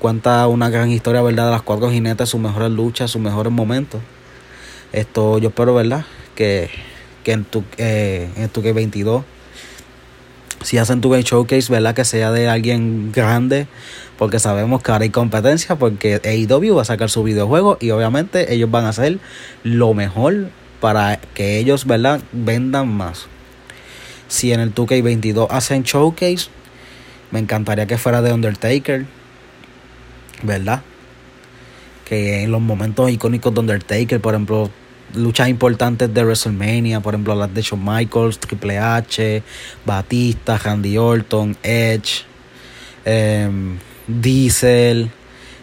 cuenta 0.00 0.48
una 0.48 0.68
gran 0.68 0.90
historia, 0.90 1.22
¿verdad? 1.22 1.46
De 1.46 1.50
las 1.52 1.62
cuatro 1.62 1.90
jinetes, 1.92 2.28
sus 2.28 2.40
mejores 2.40 2.70
luchas, 2.70 3.12
sus 3.12 3.22
mejores 3.22 3.52
momentos. 3.52 4.00
Esto 4.92 5.38
yo 5.38 5.50
espero, 5.50 5.74
¿verdad? 5.74 6.04
Que, 6.34 6.68
que 7.24 7.32
en, 7.32 7.44
tu, 7.44 7.64
eh, 7.78 8.28
en 8.36 8.52
2K22 8.52 9.24
si 10.64 10.78
hacen 10.78 11.00
tu 11.00 11.14
showcase, 11.14 11.72
¿verdad? 11.72 11.94
Que 11.94 12.04
sea 12.04 12.30
de 12.30 12.48
alguien 12.48 13.12
grande, 13.12 13.66
porque 14.18 14.38
sabemos 14.38 14.82
que 14.82 14.92
ahora 14.92 15.04
hay 15.04 15.10
competencia, 15.10 15.76
porque 15.76 16.20
AEW 16.24 16.76
va 16.76 16.82
a 16.82 16.84
sacar 16.84 17.10
su 17.10 17.22
videojuego 17.22 17.78
y 17.80 17.90
obviamente 17.90 18.52
ellos 18.52 18.70
van 18.70 18.84
a 18.84 18.90
hacer 18.90 19.18
lo 19.64 19.94
mejor 19.94 20.50
para 20.80 21.20
que 21.34 21.58
ellos, 21.58 21.86
¿verdad? 21.86 22.20
Vendan 22.32 22.88
más. 22.88 23.26
Si 24.28 24.52
en 24.52 24.60
el 24.60 24.74
2K22 24.74 25.48
hacen 25.50 25.82
showcase, 25.82 26.48
me 27.30 27.38
encantaría 27.38 27.86
que 27.86 27.98
fuera 27.98 28.22
de 28.22 28.32
Undertaker, 28.32 29.06
¿verdad? 30.42 30.82
Que 32.08 32.42
en 32.42 32.50
los 32.50 32.60
momentos 32.60 33.10
icónicos 33.10 33.54
de 33.54 33.60
Undertaker, 33.60 34.20
por 34.20 34.34
ejemplo, 34.34 34.70
luchas 35.14 35.48
importantes 35.48 36.12
de 36.12 36.24
WrestleMania, 36.24 37.00
por 37.00 37.14
ejemplo 37.14 37.34
las 37.34 37.52
de 37.52 37.62
Shawn 37.62 37.84
Michaels, 37.84 38.38
Triple 38.38 38.78
H, 38.78 39.42
Batista, 39.84 40.58
Randy 40.58 40.98
Orton, 40.98 41.56
Edge, 41.62 42.24
em, 43.04 43.78
Diesel, 44.06 45.10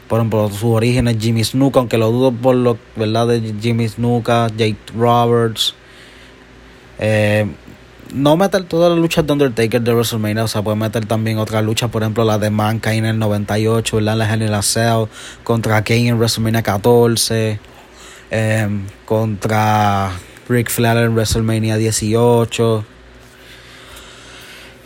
por 0.08 0.20
ejemplo 0.20 0.50
sus 0.50 0.63
orígenes 0.63 1.18
Jimmy 1.20 1.44
Snuka, 1.44 1.79
aunque 1.79 1.98
lo 1.98 2.12
dudo 2.12 2.32
por 2.32 2.56
lo 2.56 2.77
verdad 2.96 3.27
de 3.27 3.53
Jimmy 3.62 3.88
Snuka, 3.88 4.48
Jake 4.56 4.77
Roberts. 4.96 5.75
Em, 6.98 7.53
no 8.13 8.36
meter 8.38 8.63
todas 8.63 8.89
las 8.89 9.00
luchas 9.00 9.25
de 9.25 9.34
Undertaker 9.34 9.82
de 9.82 9.94
WrestleMania, 9.94 10.44
o 10.44 10.48
sea, 10.48 10.62
puede 10.62 10.77
meter 10.77 11.06
también 11.06 11.38
otras 11.38 11.63
luchas, 11.63 11.89
por 11.91 12.01
ejemplo, 12.01 12.24
la 12.24 12.38
de 12.38 12.50
Mankind 12.50 12.98
en 12.98 13.06
el 13.06 13.20
98, 13.20 13.98
¿verdad? 13.98 14.18
La 14.18 14.34
Hell 14.34 14.63
Cell 14.63 15.06
contra 15.44 15.84
Kane 15.84 16.08
en 16.08 16.18
WrestleMania 16.18 16.63
14. 16.63 17.60
Em, 18.31 18.83
contra 19.05 20.12
Rick 20.48 20.69
Flair 20.69 20.98
en 20.98 21.15
WrestleMania 21.15 21.77
18. 21.77 22.86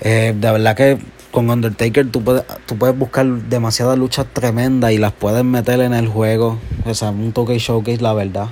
Eh, 0.01 0.33
de 0.37 0.51
verdad 0.51 0.75
que 0.75 0.97
con 1.31 1.49
Undertaker 1.49 2.09
tú 2.09 2.23
puedes, 2.23 2.97
buscar 2.97 3.25
demasiadas 3.25 3.97
luchas 3.97 4.27
tremendas 4.31 4.91
y 4.91 4.97
las 4.97 5.11
puedes 5.11 5.43
meter 5.43 5.81
en 5.81 5.93
el 5.93 6.07
juego. 6.07 6.59
O 6.85 6.93
sea, 6.93 7.09
un 7.09 7.33
toque 7.33 7.57
showcase, 7.57 8.01
la 8.01 8.13
verdad. 8.13 8.47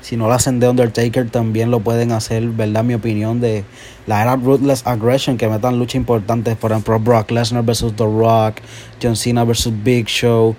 Si 0.00 0.16
no 0.16 0.28
lo 0.28 0.34
hacen 0.34 0.60
de 0.60 0.68
Undertaker, 0.68 1.28
también 1.28 1.70
lo 1.70 1.80
pueden 1.80 2.12
hacer, 2.12 2.46
¿verdad? 2.48 2.84
Mi 2.84 2.94
opinión 2.94 3.40
de 3.40 3.64
la 4.06 4.22
era 4.22 4.36
Ruthless 4.36 4.86
Aggression, 4.86 5.38
que 5.38 5.48
metan 5.48 5.78
luchas 5.78 5.96
importantes, 5.96 6.56
por 6.56 6.72
ejemplo, 6.72 6.98
Brock 7.00 7.30
Lesnar 7.30 7.64
versus 7.64 7.94
The 7.96 8.04
Rock, 8.04 8.56
John 9.02 9.16
Cena 9.16 9.44
versus 9.44 9.72
Big 9.82 10.06
Show, 10.06 10.56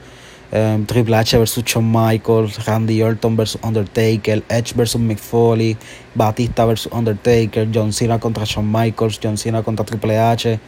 Um, 0.53 0.85
Triple 0.85 1.15
H 1.15 1.31
versus 1.31 1.63
Shawn 1.65 1.85
Michaels, 1.85 2.67
Randy 2.67 3.01
Orton 3.01 3.37
versus 3.37 3.61
Undertaker, 3.63 4.41
Edge 4.49 4.73
versus 4.73 4.99
Mick 4.99 5.17
Foley, 5.17 5.77
Batista 6.13 6.65
versus 6.65 6.91
Undertaker, 6.91 7.65
John 7.71 7.93
Cena 7.93 8.19
contra 8.19 8.45
Shawn 8.45 8.69
Michaels, 8.69 9.17
John 9.17 9.37
Cena 9.37 9.63
contra 9.63 9.85
Triple 9.85 10.17
H, 10.17 10.59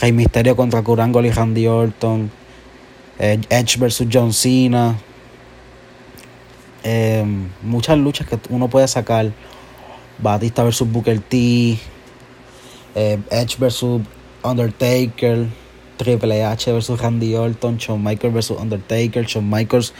Rey 0.00 0.12
Mysterio 0.12 0.56
contra 0.56 0.82
Kurangol 0.82 1.26
y 1.26 1.30
Randy 1.30 1.66
Orton, 1.66 2.30
Edge 3.18 3.76
versus 3.76 4.06
John 4.08 4.32
Cena. 4.32 4.96
Um, 6.82 7.50
muchas 7.62 7.98
luchas 7.98 8.26
que 8.26 8.38
uno 8.48 8.68
puede 8.68 8.88
sacar. 8.88 9.32
Batista 10.18 10.62
versus 10.62 10.88
Booker 10.88 11.20
T, 11.20 11.78
eh, 12.94 13.18
Edge 13.30 13.56
versus 13.58 14.00
Undertaker. 14.42 15.46
Triple 15.96 16.44
H 16.44 16.72
versus 16.72 17.00
Randy 17.00 17.34
Orton, 17.34 17.78
Shawn 17.78 18.02
Michaels 18.02 18.34
versus 18.34 18.58
Undertaker, 18.60 19.24
Shawn 19.24 19.48
Michaels. 19.48 19.92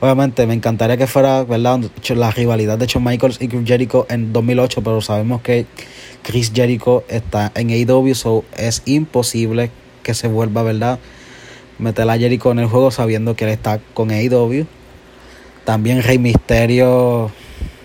Obviamente 0.00 0.46
me 0.46 0.54
encantaría 0.54 0.96
que 0.96 1.06
fuera, 1.06 1.44
¿verdad? 1.44 1.80
La 2.14 2.30
rivalidad 2.30 2.78
de 2.78 2.86
Shawn 2.86 3.04
Michaels 3.04 3.40
y 3.40 3.48
Chris 3.48 3.66
Jericho 3.66 4.06
en 4.08 4.32
2008, 4.32 4.82
pero 4.82 5.00
sabemos 5.00 5.42
que 5.42 5.66
Chris 6.22 6.52
Jericho 6.54 7.04
está 7.08 7.52
en 7.54 7.70
AEW, 7.70 8.14
so 8.14 8.44
es 8.56 8.82
imposible 8.86 9.70
que 10.02 10.14
se 10.14 10.28
vuelva, 10.28 10.62
¿verdad? 10.62 10.98
Meter 11.78 12.08
a 12.10 12.18
Jericho 12.18 12.50
en 12.50 12.58
el 12.60 12.66
juego 12.66 12.90
sabiendo 12.90 13.36
que 13.36 13.44
él 13.44 13.50
está 13.50 13.80
con 13.94 14.10
AEW. 14.10 14.66
También 15.64 16.02
Rey 16.02 16.18
Mysterio, 16.18 17.30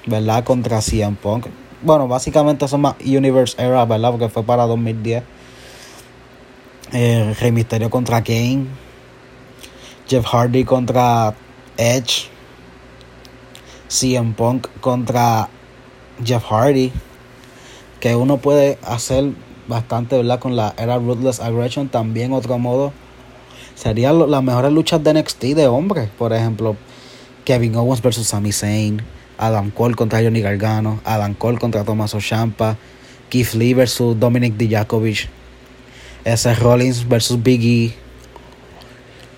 ¿verdad? 0.07 0.43
Contra 0.43 0.81
CM 0.81 1.15
Punk. 1.15 1.47
Bueno, 1.83 2.07
básicamente 2.07 2.67
son 2.67 2.81
más 2.81 2.95
Universe 3.05 3.55
Era, 3.61 3.85
¿verdad? 3.85 4.11
Porque 4.11 4.29
fue 4.29 4.41
para 4.41 4.65
2010 4.65 5.23
eh, 6.93 7.35
Rey 7.39 7.51
Misterio 7.51 7.89
contra 7.89 8.23
Kane, 8.23 8.67
Jeff 10.07 10.25
Hardy 10.25 10.63
contra 10.63 11.35
Edge, 11.77 12.29
CM 13.87 14.33
Punk 14.33 14.67
contra 14.79 15.49
Jeff 16.23 16.43
Hardy, 16.49 16.91
que 17.99 18.15
uno 18.15 18.37
puede 18.37 18.77
hacer 18.83 19.31
bastante, 19.67 20.17
¿verdad? 20.17 20.39
Con 20.39 20.55
la 20.55 20.73
era 20.77 20.97
Ruthless 20.97 21.39
Aggression, 21.39 21.89
también 21.89 22.33
otro 22.33 22.57
modo. 22.57 22.93
Serían 23.75 24.31
las 24.31 24.43
mejores 24.43 24.71
luchas 24.71 25.03
de 25.03 25.13
NXT 25.13 25.43
de 25.55 25.67
hombres, 25.67 26.09
por 26.17 26.33
ejemplo, 26.33 26.75
Kevin 27.45 27.75
Owens 27.75 28.01
versus 28.01 28.27
Sami 28.27 28.51
Zayn, 28.51 29.01
Adam 29.37 29.69
Cole 29.69 29.95
contra 29.95 30.21
Johnny 30.21 30.41
Gargano, 30.41 30.99
Adam 31.05 31.33
Cole 31.33 31.59
contra 31.59 31.83
Tommaso 31.83 32.19
Ciampa, 32.19 32.75
Keith 33.29 33.53
Lee 33.53 33.73
versus 33.73 34.19
Dominic 34.19 34.55
Dijakovic, 34.57 35.29
ese 36.27 36.53
Rollins 36.55 37.07
versus 37.07 37.41
Biggie. 37.41 37.93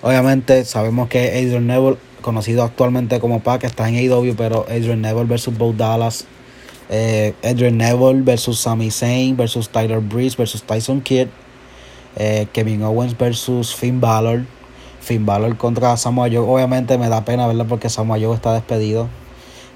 Obviamente 0.02 0.66
sabemos 0.66 1.08
que 1.08 1.28
Adrian 1.28 1.68
Neville, 1.68 1.98
conocido 2.22 2.64
actualmente 2.64 3.20
como 3.20 3.42
Pac, 3.42 3.64
está 3.64 3.88
en 3.90 3.96
AEW, 3.96 4.36
pero 4.36 4.66
Adrian 4.70 5.02
Neville 5.02 5.26
versus 5.26 5.56
Bo 5.56 5.72
Dallas. 5.72 6.26
Eh, 6.90 7.36
Adrian 7.44 7.78
Neville 7.78 8.24
versus 8.24 8.60
Sami 8.60 8.90
Zayn 8.90 9.38
versus 9.38 9.70
Tyler 9.70 10.00
Breeze 10.00 10.36
versus 10.36 10.64
Tyson 10.64 11.02
Kidd. 11.02 11.28
Eh, 12.16 12.48
Kevin 12.54 12.82
Owens 12.84 13.16
versus 13.16 13.76
Finn 13.76 14.02
Balor. 14.02 14.46
Finn 15.00 15.26
Balor 15.26 15.58
contra 15.58 15.96
Samoa 15.96 16.28
Joe. 16.28 16.40
Obviamente 16.40 16.98
me 16.98 17.08
da 17.08 17.24
pena, 17.24 17.46
¿verdad? 17.46 17.68
Porque 17.70 17.90
Samoa 17.90 18.18
Joe 18.20 18.34
está 18.34 18.54
despedido. 18.54 19.08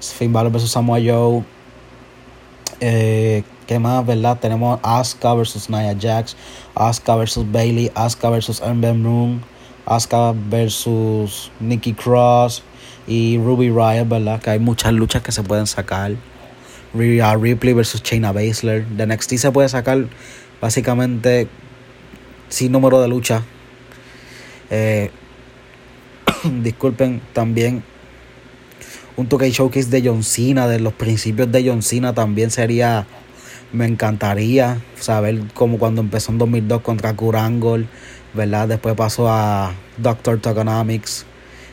Finn 0.00 0.32
Balor 0.32 0.50
versus 0.50 0.72
Samoa 0.72 0.98
Joe. 0.98 1.44
Eh, 2.80 3.44
¿Qué 3.66 3.78
más, 3.78 4.04
verdad? 4.04 4.38
Tenemos 4.38 4.78
Asuka 4.82 5.32
versus 5.32 5.70
Nia 5.70 5.96
Jax, 5.98 6.36
Asuka 6.74 7.16
versus 7.16 7.50
Bailey, 7.50 7.90
Asuka 7.94 8.28
versus 8.28 8.60
Ember 8.60 8.94
Moon, 8.94 9.42
Asuka 9.86 10.34
versus 10.50 11.50
Nikki 11.60 11.94
Cross 11.94 12.62
y 13.06 13.38
Ruby 13.38 13.70
Riot, 13.70 14.06
¿verdad? 14.06 14.42
Que 14.42 14.50
hay 14.50 14.58
muchas 14.58 14.92
luchas 14.92 15.22
que 15.22 15.32
se 15.32 15.42
pueden 15.42 15.66
sacar. 15.66 16.12
Rhea 16.92 17.34
Ripley 17.36 17.72
versus 17.72 18.02
Shayna 18.02 18.32
Baszler. 18.32 18.86
De 18.86 19.06
NXT 19.06 19.36
se 19.36 19.50
puede 19.50 19.68
sacar 19.70 20.08
básicamente 20.60 21.48
sin 22.50 22.70
número 22.70 23.00
de 23.00 23.08
lucha. 23.08 23.42
Eh, 24.70 25.10
disculpen, 26.62 27.22
también 27.32 27.82
un 29.16 29.26
toque 29.26 29.50
showcase 29.50 29.88
de 29.88 30.02
John 30.04 30.22
Cena, 30.22 30.68
de 30.68 30.80
los 30.80 30.92
principios 30.92 31.50
de 31.50 31.66
John 31.66 31.82
Cena 31.82 32.12
también 32.12 32.50
sería 32.50 33.06
Me 33.74 33.86
encantaría 33.86 34.80
saber 34.94 35.40
cómo 35.52 35.78
cuando 35.78 36.00
empezó 36.00 36.30
en 36.30 36.38
2002 36.38 36.80
contra 36.82 37.12
Kurangol, 37.14 37.88
¿verdad? 38.32 38.68
Después 38.68 38.94
pasó 38.94 39.28
a 39.28 39.72
Doctor 39.96 40.38
Tokenomics, 40.38 41.26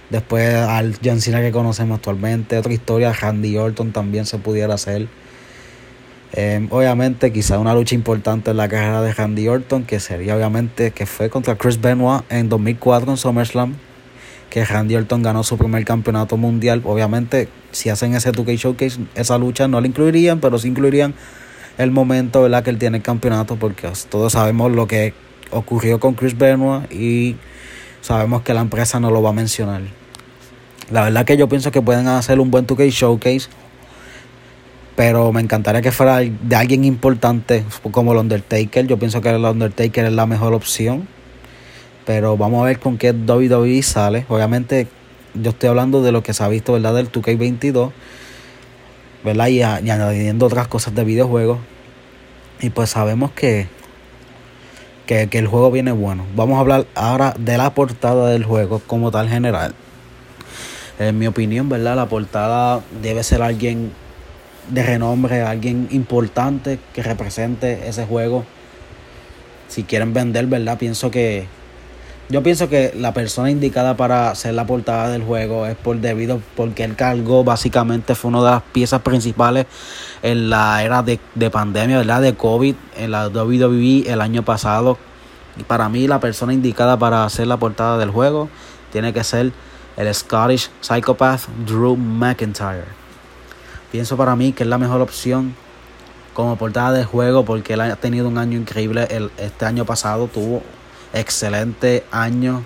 después 0.10 0.52
al 0.56 0.96
John 1.06 1.20
que 1.20 1.52
conocemos 1.52 1.98
actualmente. 1.98 2.58
Otra 2.58 2.74
historia, 2.74 3.14
Randy 3.14 3.56
Orton 3.56 3.92
también 3.92 4.26
se 4.26 4.40
pudiera 4.40 4.74
hacer. 4.74 5.10
Em, 6.34 6.70
obviamente, 6.72 7.32
quizá 7.32 7.60
una 7.60 7.76
lucha 7.76 7.94
importante 7.94 8.50
en 8.50 8.58
la 8.58 8.68
carrera 8.68 9.04
de 9.04 9.14
Randy 9.14 9.48
Orton, 9.48 9.84
que 9.84 10.00
sería 10.00 10.36
obviamente 10.36 10.90
que 10.90 11.06
fue 11.06 11.30
contra 11.30 11.56
Chris 11.56 11.80
Benoit 11.80 12.24
en 12.30 12.50
2004 12.50 13.12
en 13.12 13.18
SummerSlam, 13.18 13.76
que 14.50 14.66
Randy 14.66 14.96
Orton 14.96 15.22
ganó 15.22 15.44
su 15.44 15.56
primer 15.56 15.86
campeonato 15.86 16.36
mundial. 16.36 16.82
Obviamente, 16.84 17.48
si 17.72 17.90
hacen 17.90 18.16
ese 18.16 18.32
2K 18.32 18.58
Showcase, 18.58 19.02
esa 19.14 19.38
lucha 19.38 19.68
no 19.68 19.80
la 19.80 19.86
incluirían, 19.86 20.40
pero 20.40 20.58
sí 20.58 20.68
incluirían 20.68 21.14
el 21.84 21.92
momento 21.92 22.42
¿verdad? 22.44 22.64
que 22.64 22.70
él 22.70 22.78
tiene 22.78 22.98
el 22.98 23.04
campeonato, 23.04 23.56
porque 23.56 23.90
todos 24.10 24.34
sabemos 24.34 24.72
lo 24.72 24.88
que 24.88 25.14
ocurrió 25.52 26.00
con 26.00 26.14
Chris 26.14 26.38
Benoit 26.38 26.92
y 26.92 27.36
sabemos 28.02 28.42
que 28.42 28.54
la 28.54 28.62
empresa 28.62 29.00
no 29.00 29.12
lo 29.12 29.22
va 29.22 29.32
a 29.32 29.34
mencionar. 29.34 29.82
La 30.92 31.04
verdad 31.04 31.26
que 31.26 31.38
yo 31.38 31.48
pienso 31.48 31.72
que 31.72 31.82
pueden 31.82 32.08
hacer 32.08 32.40
un 32.40 32.52
buen 32.52 32.68
2K 32.68 32.90
Showcase 32.90 33.50
pero 34.96 35.32
me 35.32 35.42
encantaría 35.42 35.82
que 35.82 35.92
fuera 35.92 36.18
de 36.20 36.56
alguien 36.56 36.84
importante 36.84 37.64
como 37.92 38.12
el 38.12 38.20
Undertaker. 38.20 38.86
Yo 38.86 39.00
pienso 39.00 39.22
que 39.22 39.30
el 39.30 39.44
Undertaker 39.44 40.06
es 40.06 40.12
la 40.12 40.26
mejor 40.26 40.54
opción. 40.54 41.08
Pero 42.06 42.36
vamos 42.36 42.62
a 42.62 42.66
ver 42.66 42.80
con 42.80 42.98
qué 42.98 43.12
WWE 43.12 43.82
sale. 43.84 44.26
Obviamente, 44.28 44.88
yo 45.34 45.52
estoy 45.52 45.70
hablando 45.70 46.04
de 46.04 46.12
lo 46.12 46.24
que 46.24 46.34
se 46.34 46.44
ha 46.44 46.48
visto, 46.50 46.74
¿verdad? 46.74 46.94
Del 46.96 47.12
2K22. 47.12 47.92
¿Verdad? 49.24 49.48
Y, 49.48 49.62
añadiendo 49.62 50.46
otras 50.46 50.68
cosas 50.68 50.96
de 50.96 51.04
videojuegos. 51.04 51.60
Y 52.60 52.70
pues 52.70 52.92
sabemos 52.92 53.32
que, 53.32 53.68
que, 55.06 55.28
que 55.28 55.40
el 55.40 55.48
juego 55.48 55.72
viene 55.72 55.92
bueno. 55.92 56.26
Vamos 56.36 56.58
a 56.58 56.60
hablar 56.62 56.86
ahora 56.96 57.34
de 57.38 57.58
la 57.58 57.74
portada 57.74 58.30
del 58.30 58.44
juego 58.44 58.80
como 58.86 59.12
tal 59.12 59.30
general. 59.30 59.74
En 61.00 61.18
mi 61.18 61.28
opinión, 61.28 61.70
¿verdad? 61.70 61.96
La 61.96 62.06
portada 62.08 62.82
debe 63.02 63.24
ser 63.24 63.42
alguien 63.42 63.92
de 64.70 64.84
renombre, 64.84 65.42
alguien 65.42 65.88
importante 65.92 66.80
que 66.94 67.04
represente 67.04 67.88
ese 67.88 68.06
juego. 68.06 68.46
Si 69.68 69.84
quieren 69.84 70.14
vender, 70.14 70.48
¿verdad? 70.48 70.78
Pienso 70.78 71.12
que. 71.12 71.48
Yo 72.32 72.42
pienso 72.42 72.70
que 72.70 72.94
la 72.96 73.14
persona 73.14 73.52
indicada 73.52 73.98
para 73.98 74.32
hacer 74.32 74.54
la 74.54 74.66
portada 74.66 75.10
del 75.10 75.22
juego 75.22 75.66
es 75.66 75.76
por 75.76 75.98
debido 75.98 76.42
porque 76.56 76.86
él 76.86 76.96
cargó 76.96 77.44
básicamente 77.44 78.16
fue 78.16 78.30
una 78.30 78.40
de 78.40 78.52
las 78.52 78.62
piezas 78.62 79.02
principales 79.02 79.66
en 80.24 80.50
la 80.50 80.82
era 80.82 81.04
de, 81.04 81.20
de 81.36 81.50
pandemia, 81.50 81.98
¿verdad? 81.98 82.22
De 82.22 82.34
COVID 82.34 82.74
en 82.96 83.12
la 83.12 83.28
WWE 83.28 84.10
el 84.10 84.22
año 84.22 84.44
pasado. 84.44 84.98
Y 85.58 85.64
para 85.64 85.90
mí 85.90 86.08
la 86.08 86.22
persona 86.22 86.54
indicada 86.54 86.98
para 86.98 87.26
hacer 87.26 87.48
la 87.48 87.58
portada 87.58 87.98
del 87.98 88.12
juego 88.12 88.48
tiene 88.94 89.12
que 89.12 89.26
ser 89.26 89.52
el 89.98 90.16
Scottish 90.16 90.70
Psychopath 90.80 91.50
Drew 91.66 91.98
McIntyre. 91.98 92.86
Pienso 93.92 94.16
para 94.16 94.38
mí 94.38 94.54
que 94.54 94.64
es 94.64 94.70
la 94.70 94.78
mejor 94.78 95.02
opción 95.02 95.54
como 96.34 96.56
portada 96.56 96.94
de 96.94 97.04
juego 97.04 97.44
porque 97.44 97.74
él 97.74 97.82
ha 97.82 97.94
tenido 97.98 98.30
un 98.30 98.38
año 98.38 98.58
increíble. 98.58 99.06
El, 99.10 99.32
este 99.38 99.66
año 99.66 99.84
pasado 99.84 100.28
tuvo 100.28 100.64
excelente 101.14 102.06
año. 102.12 102.64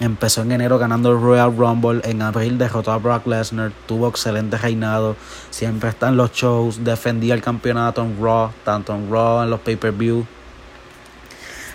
Empezó 0.00 0.42
en 0.42 0.52
enero 0.52 0.78
ganando 0.78 1.10
el 1.10 1.20
Royal 1.20 1.56
Rumble. 1.56 2.00
En 2.04 2.22
abril 2.22 2.56
derrotó 2.56 2.92
a 2.92 2.98
Brock 2.98 3.26
Lesnar. 3.26 3.72
Tuvo 3.86 4.08
excelente 4.08 4.56
reinado. 4.56 5.16
Siempre 5.50 5.90
está 5.90 6.08
en 6.08 6.16
los 6.16 6.32
shows. 6.32 6.84
Defendía 6.84 7.34
el 7.34 7.42
campeonato 7.42 8.02
en 8.02 8.16
Raw. 8.22 8.52
Tanto 8.64 8.94
en 8.94 9.10
Raw, 9.10 9.42
en 9.42 9.50
los 9.50 9.60
pay-per-view. 9.60 10.24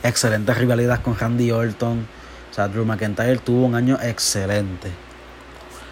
Excelente 0.03 0.53
rivalidad 0.53 1.01
con 1.01 1.17
Randy 1.17 1.51
Orton. 1.51 2.07
O 2.49 2.53
sea, 2.53 2.67
Drew 2.67 2.85
McIntyre 2.85 3.37
tuvo 3.37 3.65
un 3.65 3.75
año 3.75 3.97
excelente. 4.01 4.91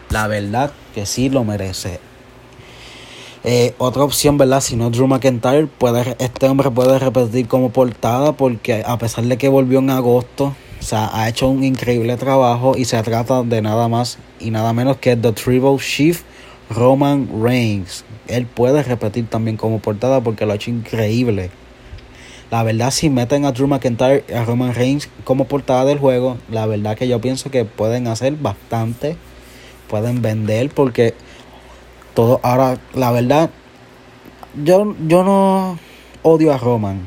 La 0.10 0.28
verdad 0.28 0.72
que 0.94 1.06
sí 1.06 1.30
lo 1.30 1.44
merece. 1.44 2.00
Eh, 3.44 3.74
otra 3.80 4.04
opción, 4.04 4.38
¿verdad? 4.38 4.62
Si 4.62 4.76
no 4.76 4.92
Drew 4.92 5.08
McIntyre, 5.08 5.66
puede, 5.66 6.16
este 6.20 6.46
hombre 6.48 6.70
puede 6.70 7.00
repetir 7.00 7.48
como 7.48 7.72
portada 7.72 8.34
porque 8.34 8.84
a 8.86 9.00
pesar 9.00 9.24
de 9.24 9.38
que 9.38 9.50
volvió 9.50 9.80
en 9.80 9.90
agosto, 9.90 10.56
o 10.80 10.84
sea, 10.84 11.10
ha 11.12 11.28
hecho 11.28 11.48
un 11.48 11.64
increíble 11.64 12.18
trabajo 12.18 12.78
y 12.78 12.86
se 12.86 13.02
trata 13.02 13.42
de 13.42 13.64
nada 13.64 13.88
más 13.88 14.20
y 14.40 14.52
nada 14.52 14.74
menos 14.74 14.98
que 14.98 15.16
The 15.16 15.32
Tribal 15.32 15.80
Chief 15.80 16.22
Roman 16.70 17.30
Reigns. 17.42 18.06
Él 18.28 18.46
puede 18.46 18.84
repetir 18.84 19.28
también 19.28 19.58
como 19.58 19.80
portada 19.80 20.22
porque 20.22 20.46
lo 20.46 20.52
ha 20.52 20.56
hecho 20.56 20.70
increíble. 20.70 21.50
La 22.52 22.62
verdad, 22.62 22.92
si 22.92 23.10
meten 23.10 23.46
a 23.46 23.54
Drew 23.54 23.68
McIntyre 23.68 24.24
y 24.30 24.34
a 24.34 24.46
Roman 24.46 24.76
Reigns 24.76 25.10
como 25.24 25.46
portada 25.46 25.86
del 25.86 25.98
juego, 25.98 26.38
la 26.52 26.68
verdad 26.68 26.96
que 26.96 27.08
yo 27.08 27.20
pienso 27.20 27.50
que 27.50 27.66
pueden 27.66 28.08
hacer 28.08 28.36
bastante. 28.36 29.18
Pueden 29.88 30.22
vender 30.22 30.70
porque 30.70 31.16
todo, 32.14 32.40
ahora, 32.44 32.78
la 32.94 33.12
verdad, 33.12 33.50
yo, 34.64 34.96
yo 35.08 35.24
no 35.24 35.78
odio 36.24 36.54
a 36.54 36.58
Roman. 36.58 37.02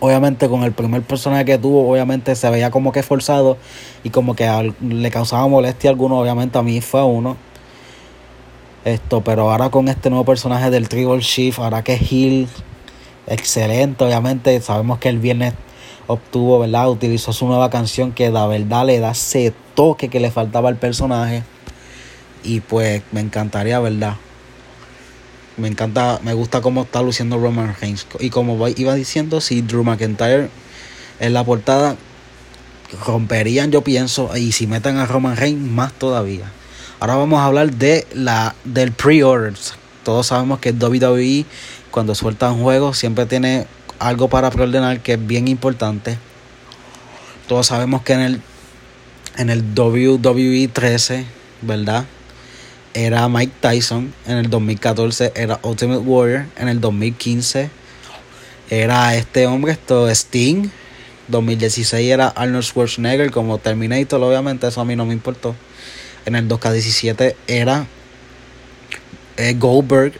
Obviamente 0.00 0.48
con 0.48 0.62
el 0.62 0.72
primer 0.72 1.02
personaje 1.02 1.44
que 1.46 1.58
tuvo, 1.58 1.90
obviamente 1.90 2.36
se 2.36 2.50
veía 2.50 2.70
como 2.70 2.92
que 2.92 3.02
forzado 3.02 3.56
y 4.04 4.10
como 4.10 4.36
que 4.36 4.74
le 4.80 5.10
causaba 5.10 5.48
molestia 5.48 5.88
a 5.88 5.92
alguno, 5.92 6.18
obviamente 6.18 6.58
a 6.58 6.62
mí 6.62 6.80
fue 6.80 7.02
uno. 7.02 7.36
Esto, 8.84 9.22
pero 9.22 9.50
ahora 9.50 9.70
con 9.70 9.88
este 9.88 10.10
nuevo 10.10 10.24
personaje 10.24 10.70
del 10.70 10.88
Tribal 10.88 11.20
Shift, 11.20 11.58
ahora 11.58 11.82
que 11.82 11.94
es 11.94 12.12
Hill, 12.12 12.48
excelente, 13.26 14.04
obviamente 14.04 14.60
sabemos 14.60 14.98
que 14.98 15.08
el 15.08 15.18
viernes 15.18 15.54
obtuvo, 16.06 16.58
¿verdad? 16.58 16.90
Utilizó 16.90 17.32
su 17.32 17.46
nueva 17.46 17.70
canción 17.70 18.12
que 18.12 18.30
la 18.30 18.46
verdad 18.46 18.86
le 18.86 19.00
da 19.00 19.12
ese 19.12 19.52
toque 19.74 20.08
que 20.08 20.20
le 20.20 20.30
faltaba 20.30 20.68
al 20.68 20.76
personaje. 20.76 21.42
Y 22.46 22.60
pues 22.60 23.02
me 23.10 23.20
encantaría, 23.20 23.80
¿verdad? 23.80 24.16
Me 25.56 25.68
encanta, 25.68 26.20
me 26.22 26.32
gusta 26.32 26.60
cómo 26.60 26.82
está 26.82 27.02
luciendo 27.02 27.38
Roman 27.38 27.74
Reigns. 27.80 28.06
Y 28.20 28.30
como 28.30 28.68
iba 28.68 28.94
diciendo, 28.94 29.40
si 29.40 29.62
Drew 29.62 29.82
McIntyre 29.82 30.48
en 31.18 31.32
la 31.32 31.42
portada 31.44 31.96
romperían, 33.04 33.72
yo 33.72 33.82
pienso, 33.82 34.30
y 34.36 34.52
si 34.52 34.66
meten 34.66 34.98
a 34.98 35.06
Roman 35.06 35.36
Reigns, 35.36 35.68
más 35.68 35.92
todavía. 35.92 36.52
Ahora 37.00 37.16
vamos 37.16 37.40
a 37.40 37.46
hablar 37.46 37.72
de 37.72 38.06
la 38.14 38.54
del 38.64 38.92
pre-order. 38.92 39.54
Todos 40.04 40.28
sabemos 40.28 40.60
que 40.60 40.70
WWE 40.70 41.44
cuando 41.90 42.14
suelta 42.14 42.52
un 42.52 42.62
juego 42.62 42.94
siempre 42.94 43.26
tiene 43.26 43.66
algo 43.98 44.28
para 44.28 44.50
preordenar 44.50 45.00
que 45.00 45.14
es 45.14 45.26
bien 45.26 45.48
importante. 45.48 46.16
Todos 47.48 47.66
sabemos 47.66 48.02
que 48.02 48.12
en 48.12 48.20
el 48.20 48.40
en 49.36 49.50
el 49.50 49.62
WWE 49.74 50.68
13, 50.68 51.26
¿verdad? 51.62 52.06
Era 52.96 53.28
Mike 53.28 53.52
Tyson, 53.60 54.14
en 54.26 54.38
el 54.38 54.48
2014 54.48 55.32
era 55.34 55.60
Ultimate 55.62 56.00
Warrior, 56.00 56.46
en 56.56 56.68
el 56.68 56.80
2015 56.80 57.68
era 58.70 59.14
este 59.14 59.46
hombre, 59.46 59.72
esto 59.72 60.08
Sting, 60.08 60.70
2016 61.28 62.10
era 62.10 62.28
Arnold 62.28 62.64
Schwarzenegger 62.64 63.30
como 63.30 63.58
Terminator, 63.58 64.22
obviamente 64.22 64.66
eso 64.66 64.80
a 64.80 64.86
mí 64.86 64.96
no 64.96 65.04
me 65.04 65.12
importó. 65.12 65.54
En 66.24 66.36
el 66.36 66.48
2K17 66.48 67.34
era 67.46 67.86
eh, 69.36 69.54
Goldberg, 69.58 70.14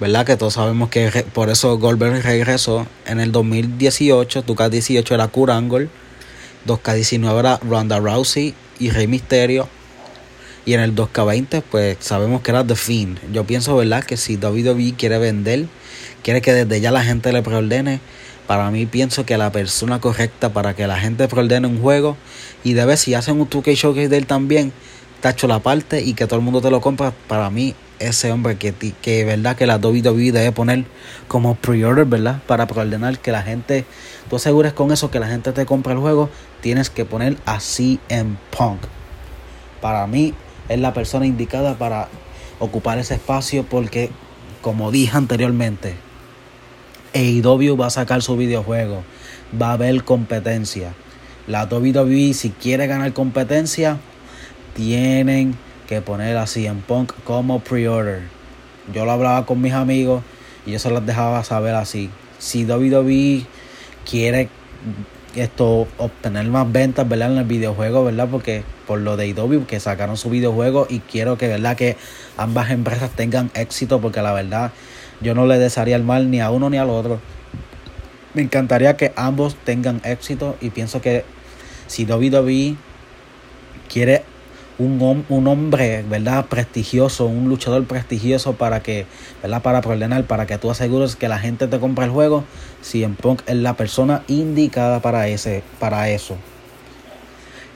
¿verdad? 0.00 0.26
Que 0.26 0.36
todos 0.36 0.54
sabemos 0.54 0.90
que 0.90 1.24
por 1.32 1.50
eso 1.50 1.78
Goldberg 1.78 2.20
regresó. 2.24 2.86
En 3.06 3.20
el 3.20 3.30
2018, 3.30 4.44
2K18 4.44 5.14
era 5.14 5.28
Kurt 5.28 5.52
Angle, 5.52 5.88
2K19 6.66 7.38
era 7.38 7.58
Ronda 7.58 8.00
Rousey 8.00 8.54
y 8.80 8.90
Rey 8.90 9.06
Mysterio. 9.06 9.68
Y 10.64 10.74
en 10.74 10.80
el 10.80 10.94
2K20, 10.94 11.62
pues 11.70 11.96
sabemos 12.00 12.40
que 12.42 12.52
era 12.52 12.64
The 12.64 12.76
Fiend. 12.76 13.32
Yo 13.32 13.44
pienso, 13.44 13.76
¿verdad? 13.76 14.04
Que 14.04 14.16
si 14.16 14.36
WWE 14.36 14.94
quiere 14.96 15.18
vender, 15.18 15.66
quiere 16.22 16.40
que 16.40 16.52
desde 16.52 16.80
ya 16.80 16.90
la 16.90 17.02
gente 17.02 17.32
le 17.32 17.42
preordene. 17.42 18.00
Para 18.46 18.70
mí 18.70 18.86
pienso 18.86 19.24
que 19.24 19.38
la 19.38 19.50
persona 19.50 20.00
correcta 20.00 20.52
para 20.52 20.74
que 20.74 20.86
la 20.86 20.98
gente 20.98 21.26
preordene 21.26 21.66
un 21.66 21.80
juego 21.80 22.16
y 22.64 22.74
debe, 22.74 22.96
si 22.96 23.14
hacen 23.14 23.40
un 23.40 23.48
2K 23.48 23.74
Showcase 23.74 24.08
de 24.08 24.18
él 24.18 24.26
también, 24.26 24.72
tacho 25.20 25.46
la 25.46 25.60
parte 25.60 26.02
y 26.02 26.14
que 26.14 26.26
todo 26.26 26.38
el 26.38 26.44
mundo 26.44 26.60
te 26.60 26.70
lo 26.70 26.80
compra. 26.80 27.12
Para 27.28 27.50
mí, 27.50 27.74
ese 27.98 28.30
hombre 28.30 28.56
que, 28.56 28.74
que 29.00 29.24
verdad 29.24 29.56
que 29.56 29.66
la 29.66 29.76
WWE 29.76 30.32
debe 30.32 30.52
poner 30.52 30.84
como 31.28 31.54
pre-order, 31.54 32.04
¿verdad? 32.04 32.42
Para 32.46 32.66
preordenar 32.66 33.18
que 33.18 33.32
la 33.32 33.42
gente, 33.42 33.84
tú 34.28 34.36
asegures 34.36 34.72
con 34.72 34.92
eso 34.92 35.10
que 35.10 35.20
la 35.20 35.28
gente 35.28 35.52
te 35.52 35.64
compra 35.64 35.92
el 35.92 36.00
juego, 36.00 36.28
tienes 36.60 36.90
que 36.90 37.04
poner 37.04 37.36
así 37.46 38.00
en 38.08 38.38
Punk. 38.56 38.80
Para 39.80 40.06
mí, 40.06 40.34
es 40.68 40.78
la 40.78 40.92
persona 40.92 41.26
indicada 41.26 41.76
para 41.76 42.08
ocupar 42.58 42.98
ese 42.98 43.14
espacio 43.14 43.64
porque, 43.64 44.10
como 44.60 44.90
dije 44.90 45.16
anteriormente, 45.16 45.94
AEW 47.14 47.76
va 47.76 47.86
a 47.86 47.90
sacar 47.90 48.22
su 48.22 48.36
videojuego, 48.36 49.02
va 49.60 49.70
a 49.70 49.72
haber 49.74 50.04
competencia. 50.04 50.94
La 51.46 51.64
WWE, 51.64 52.34
si 52.34 52.50
quiere 52.50 52.86
ganar 52.86 53.12
competencia, 53.12 53.98
tienen 54.74 55.56
que 55.88 56.00
poner 56.00 56.36
así 56.36 56.66
en 56.66 56.80
Punk 56.80 57.12
como 57.24 57.60
pre-order. 57.60 58.22
Yo 58.92 59.04
lo 59.04 59.12
hablaba 59.12 59.46
con 59.46 59.60
mis 59.60 59.72
amigos 59.72 60.24
Y 60.66 60.72
yo 60.72 60.78
se 60.78 60.90
las 60.90 61.04
dejaba 61.06 61.44
saber 61.44 61.74
así. 61.74 62.10
Si 62.38 62.64
WWE 62.64 63.46
quiere 64.08 64.48
esto 65.36 65.86
obtener 65.98 66.46
más 66.46 66.70
ventas, 66.70 67.08
¿verdad? 67.08 67.32
En 67.32 67.38
el 67.38 67.44
videojuego, 67.44 68.04
¿verdad? 68.04 68.28
Porque 68.30 68.64
por 68.86 69.00
lo 69.00 69.16
de 69.16 69.28
IW 69.28 69.66
que 69.66 69.80
sacaron 69.80 70.16
su 70.16 70.30
videojuego 70.30 70.86
y 70.88 71.00
quiero 71.00 71.38
que, 71.38 71.48
¿verdad? 71.48 71.76
Que 71.76 71.96
ambas 72.36 72.70
empresas 72.70 73.10
tengan 73.10 73.50
éxito 73.54 74.00
porque 74.00 74.22
la 74.22 74.32
verdad 74.32 74.72
yo 75.20 75.34
no 75.34 75.46
le 75.46 75.58
desearía 75.58 75.96
el 75.96 76.02
mal 76.02 76.30
ni 76.30 76.40
a 76.40 76.50
uno 76.50 76.68
ni 76.70 76.78
al 76.78 76.90
otro. 76.90 77.20
Me 78.34 78.42
encantaría 78.42 78.96
que 78.96 79.12
ambos 79.16 79.56
tengan 79.56 80.00
éxito 80.04 80.56
y 80.60 80.70
pienso 80.70 81.00
que 81.00 81.24
si 81.86 82.04
WWE 82.04 82.76
quiere 83.88 84.24
un, 84.78 85.24
un 85.28 85.46
hombre, 85.46 86.04
¿verdad? 86.08 86.46
Prestigioso, 86.46 87.26
un 87.26 87.48
luchador 87.48 87.84
prestigioso 87.84 88.54
para 88.54 88.82
que, 88.82 89.06
¿verdad? 89.42 89.62
Para 89.62 89.78
ordenar, 89.78 90.24
para 90.24 90.46
que 90.46 90.58
tú 90.58 90.70
asegures 90.70 91.16
que 91.16 91.28
la 91.28 91.38
gente 91.38 91.66
te 91.68 91.78
compre 91.78 92.06
el 92.06 92.10
juego. 92.10 92.44
CM 92.82 93.14
Punk 93.16 93.42
es 93.46 93.56
la 93.56 93.74
persona 93.74 94.22
indicada 94.28 95.00
para, 95.00 95.28
ese, 95.28 95.62
para 95.78 96.08
eso. 96.08 96.36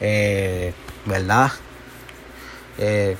Eh, 0.01 0.73
¿Verdad? 1.05 1.53
Eh, 2.79 3.17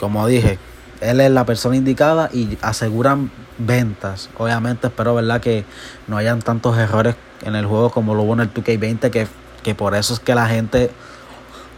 como 0.00 0.26
dije, 0.26 0.58
él 1.00 1.20
es 1.20 1.30
la 1.30 1.44
persona 1.44 1.76
indicada 1.76 2.30
y 2.32 2.58
aseguran 2.62 3.30
ventas. 3.58 4.30
Obviamente 4.38 4.88
espero, 4.88 5.14
¿verdad? 5.14 5.40
Que 5.40 5.64
no 6.06 6.16
hayan 6.16 6.40
tantos 6.42 6.76
errores 6.78 7.16
en 7.42 7.54
el 7.54 7.66
juego 7.66 7.90
como 7.90 8.14
lo 8.14 8.22
hubo 8.22 8.34
en 8.34 8.40
el 8.40 8.54
2K20, 8.54 9.10
que, 9.10 9.26
que 9.62 9.74
por 9.74 9.94
eso 9.94 10.14
es 10.14 10.20
que 10.20 10.34
la 10.34 10.46
gente 10.46 10.90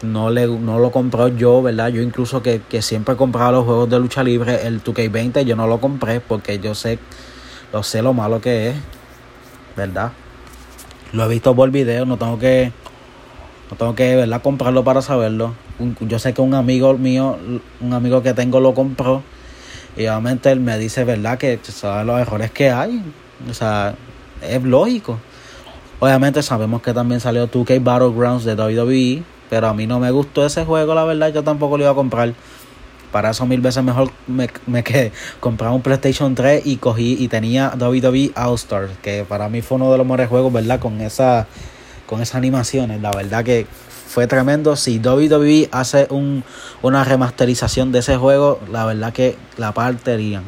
no, 0.03 0.31
le, 0.31 0.47
no 0.47 0.79
lo 0.79 0.91
compró 0.91 1.29
yo, 1.29 1.63
¿verdad? 1.63 1.89
Yo 1.89 2.03
incluso 2.03 2.43
que, 2.43 2.61
siempre 2.83 3.15
he 3.15 3.17
comprado 3.17 3.53
los 3.53 3.65
juegos 3.65 3.91
de 3.91 3.99
lucha 3.99 4.23
libre, 4.23 4.67
el 4.67 4.83
2K20 4.83 5.43
yo 5.45 5.57
no 5.57 5.67
lo 5.67 5.81
compré 5.81 6.21
porque 6.21 6.59
yo 6.59 6.75
sé, 6.75 6.99
lo 7.73 7.83
sé 7.83 8.03
lo 8.03 8.13
malo 8.13 8.41
que 8.41 8.71
es, 8.71 8.77
¿verdad? 9.77 10.13
Lo 11.13 11.25
he 11.25 11.29
visto 11.29 11.55
por 11.55 11.71
video, 11.71 12.05
no 12.05 12.17
tengo 12.17 12.39
que, 12.39 12.73
no 13.71 13.77
tengo 13.77 13.95
que, 13.95 14.17
¿verdad? 14.17 14.43
Comprarlo 14.43 14.85
para 14.85 15.03
saberlo. 15.03 15.55
yo 16.01 16.19
sé 16.19 16.35
que 16.35 16.43
un 16.43 16.55
amigo 16.55 16.95
mío, 16.95 17.39
un 17.81 17.93
amigo 17.93 18.23
que 18.23 18.35
tengo 18.35 18.61
lo 18.61 18.75
compró 18.75 19.23
y 19.97 20.07
obviamente 20.07 20.51
él 20.53 20.61
me 20.61 20.79
dice, 20.79 21.05
¿verdad? 21.05 21.39
Que 21.39 21.59
sabe 21.63 22.05
los 22.05 22.21
errores 22.21 22.51
que 22.51 22.71
hay, 22.71 23.03
o 23.49 23.55
sea, 23.55 23.95
es 24.43 24.63
lógico. 24.63 25.19
Obviamente 26.01 26.45
sabemos 26.45 26.83
que 26.83 26.95
también 26.95 27.21
salió 27.21 27.51
2K 27.51 27.83
Battlegrounds 27.83 28.45
de 28.45 28.55
WWE 28.55 29.38
pero 29.51 29.69
a 29.69 29.75
mí 29.75 29.87
no 29.87 29.99
me 30.01 30.11
gustó 30.11 30.45
ese 30.45 30.65
juego, 30.65 30.95
la 30.95 31.05
verdad, 31.05 31.33
yo 31.33 31.43
tampoco 31.43 31.77
lo 31.77 31.85
iba 31.85 31.93
a 31.93 31.95
comprar. 31.95 32.35
Para 33.13 33.31
eso 33.31 33.47
mil 33.47 33.63
veces 33.63 33.83
mejor 33.83 34.11
me, 34.27 34.51
me 34.67 34.85
quedé, 34.85 35.13
comprar 35.41 35.71
un 35.71 35.81
PlayStation 35.81 36.35
3 36.35 36.67
y 36.67 36.77
cogí 36.77 37.17
y 37.19 37.29
tenía 37.29 37.73
WWE 37.79 38.33
All 38.37 38.55
Stars, 38.57 38.93
que 39.03 39.25
para 39.25 39.49
mí 39.49 39.63
fue 39.63 39.77
uno 39.77 39.91
de 39.91 39.99
los 39.99 40.07
mejores 40.07 40.29
juegos, 40.29 40.53
¿verdad? 40.53 40.79
Con 40.79 41.01
esa 41.01 41.47
con 42.07 42.23
esas 42.23 42.37
animaciones, 42.37 43.03
la 43.03 43.11
verdad 43.11 43.45
que 43.45 43.67
fue 44.09 44.27
tremendo. 44.27 44.75
Si 44.77 44.99
WWE 44.99 45.69
hace 45.71 46.07
un, 46.11 46.43
una 46.83 47.05
remasterización 47.05 47.93
de 47.93 48.01
ese 48.01 48.17
juego, 48.17 48.59
la 48.73 48.87
verdad 48.87 49.13
que 49.13 49.37
la 49.59 49.73
parterían. 49.73 50.43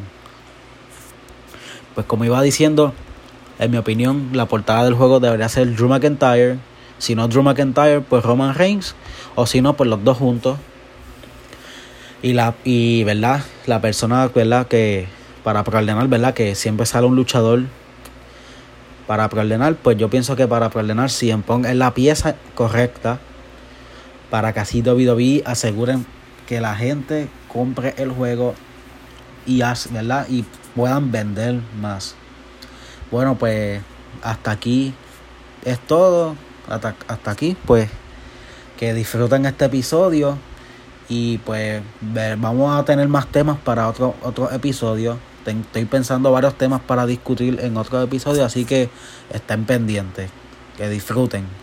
Pues 1.93 2.07
como 2.07 2.25
iba 2.25 2.41
diciendo, 2.41 2.93
en 3.59 3.71
mi 3.71 3.77
opinión, 3.77 4.29
la 4.33 4.47
portada 4.47 4.83
del 4.83 4.95
juego 4.95 5.19
debería 5.19 5.47
ser 5.49 5.75
Drew 5.75 5.87
McIntyre 5.87 6.57
si 7.01 7.15
no 7.15 7.27
Drew 7.27 7.41
McIntyre, 7.41 8.01
pues 8.01 8.23
Roman 8.23 8.53
Reigns. 8.53 8.93
O 9.33 9.47
si 9.47 9.59
no, 9.59 9.73
pues 9.73 9.89
los 9.89 10.03
dos 10.03 10.19
juntos. 10.19 10.59
Y 12.21 12.33
la, 12.33 12.53
y 12.63 13.03
verdad, 13.05 13.41
la 13.65 13.81
persona, 13.81 14.27
¿verdad? 14.27 14.67
Que 14.67 15.07
para 15.43 15.63
preordenar, 15.63 16.07
¿verdad? 16.09 16.35
Que 16.35 16.53
siempre 16.53 16.85
sale 16.85 17.07
un 17.07 17.15
luchador 17.15 17.63
para 19.07 19.27
preordenar, 19.29 19.73
pues 19.77 19.97
yo 19.97 20.11
pienso 20.11 20.35
que 20.35 20.47
para 20.47 20.69
preordenar 20.69 21.09
si 21.09 21.33
Punk 21.33 21.65
es 21.65 21.75
la 21.75 21.91
pieza 21.95 22.35
correcta 22.53 23.19
para 24.29 24.53
que 24.53 24.59
así 24.59 24.83
WWE 24.83 25.41
aseguren 25.43 26.05
que 26.47 26.61
la 26.61 26.75
gente 26.75 27.29
compre 27.47 27.95
el 27.97 28.11
juego 28.11 28.53
y, 29.47 29.63
¿verdad? 29.89 30.27
y 30.29 30.45
puedan 30.75 31.11
vender 31.11 31.61
más. 31.81 32.13
Bueno, 33.09 33.39
pues 33.39 33.81
hasta 34.21 34.51
aquí 34.51 34.93
es 35.65 35.79
todo 35.79 36.35
hasta, 36.67 37.31
aquí, 37.31 37.55
pues 37.65 37.89
que 38.77 38.93
disfruten 38.93 39.45
este 39.45 39.65
episodio 39.65 40.37
y 41.07 41.37
pues 41.39 41.83
vamos 42.37 42.79
a 42.79 42.83
tener 42.85 43.07
más 43.07 43.27
temas 43.27 43.57
para 43.59 43.87
otro, 43.87 44.15
otro 44.23 44.51
episodio. 44.51 45.17
Estoy 45.45 45.85
pensando 45.85 46.31
varios 46.31 46.55
temas 46.55 46.81
para 46.81 47.05
discutir 47.05 47.59
en 47.61 47.77
otro 47.77 48.01
episodio, 48.01 48.45
así 48.45 48.65
que 48.65 48.89
estén 49.31 49.65
pendientes, 49.65 50.29
que 50.77 50.89
disfruten. 50.89 51.60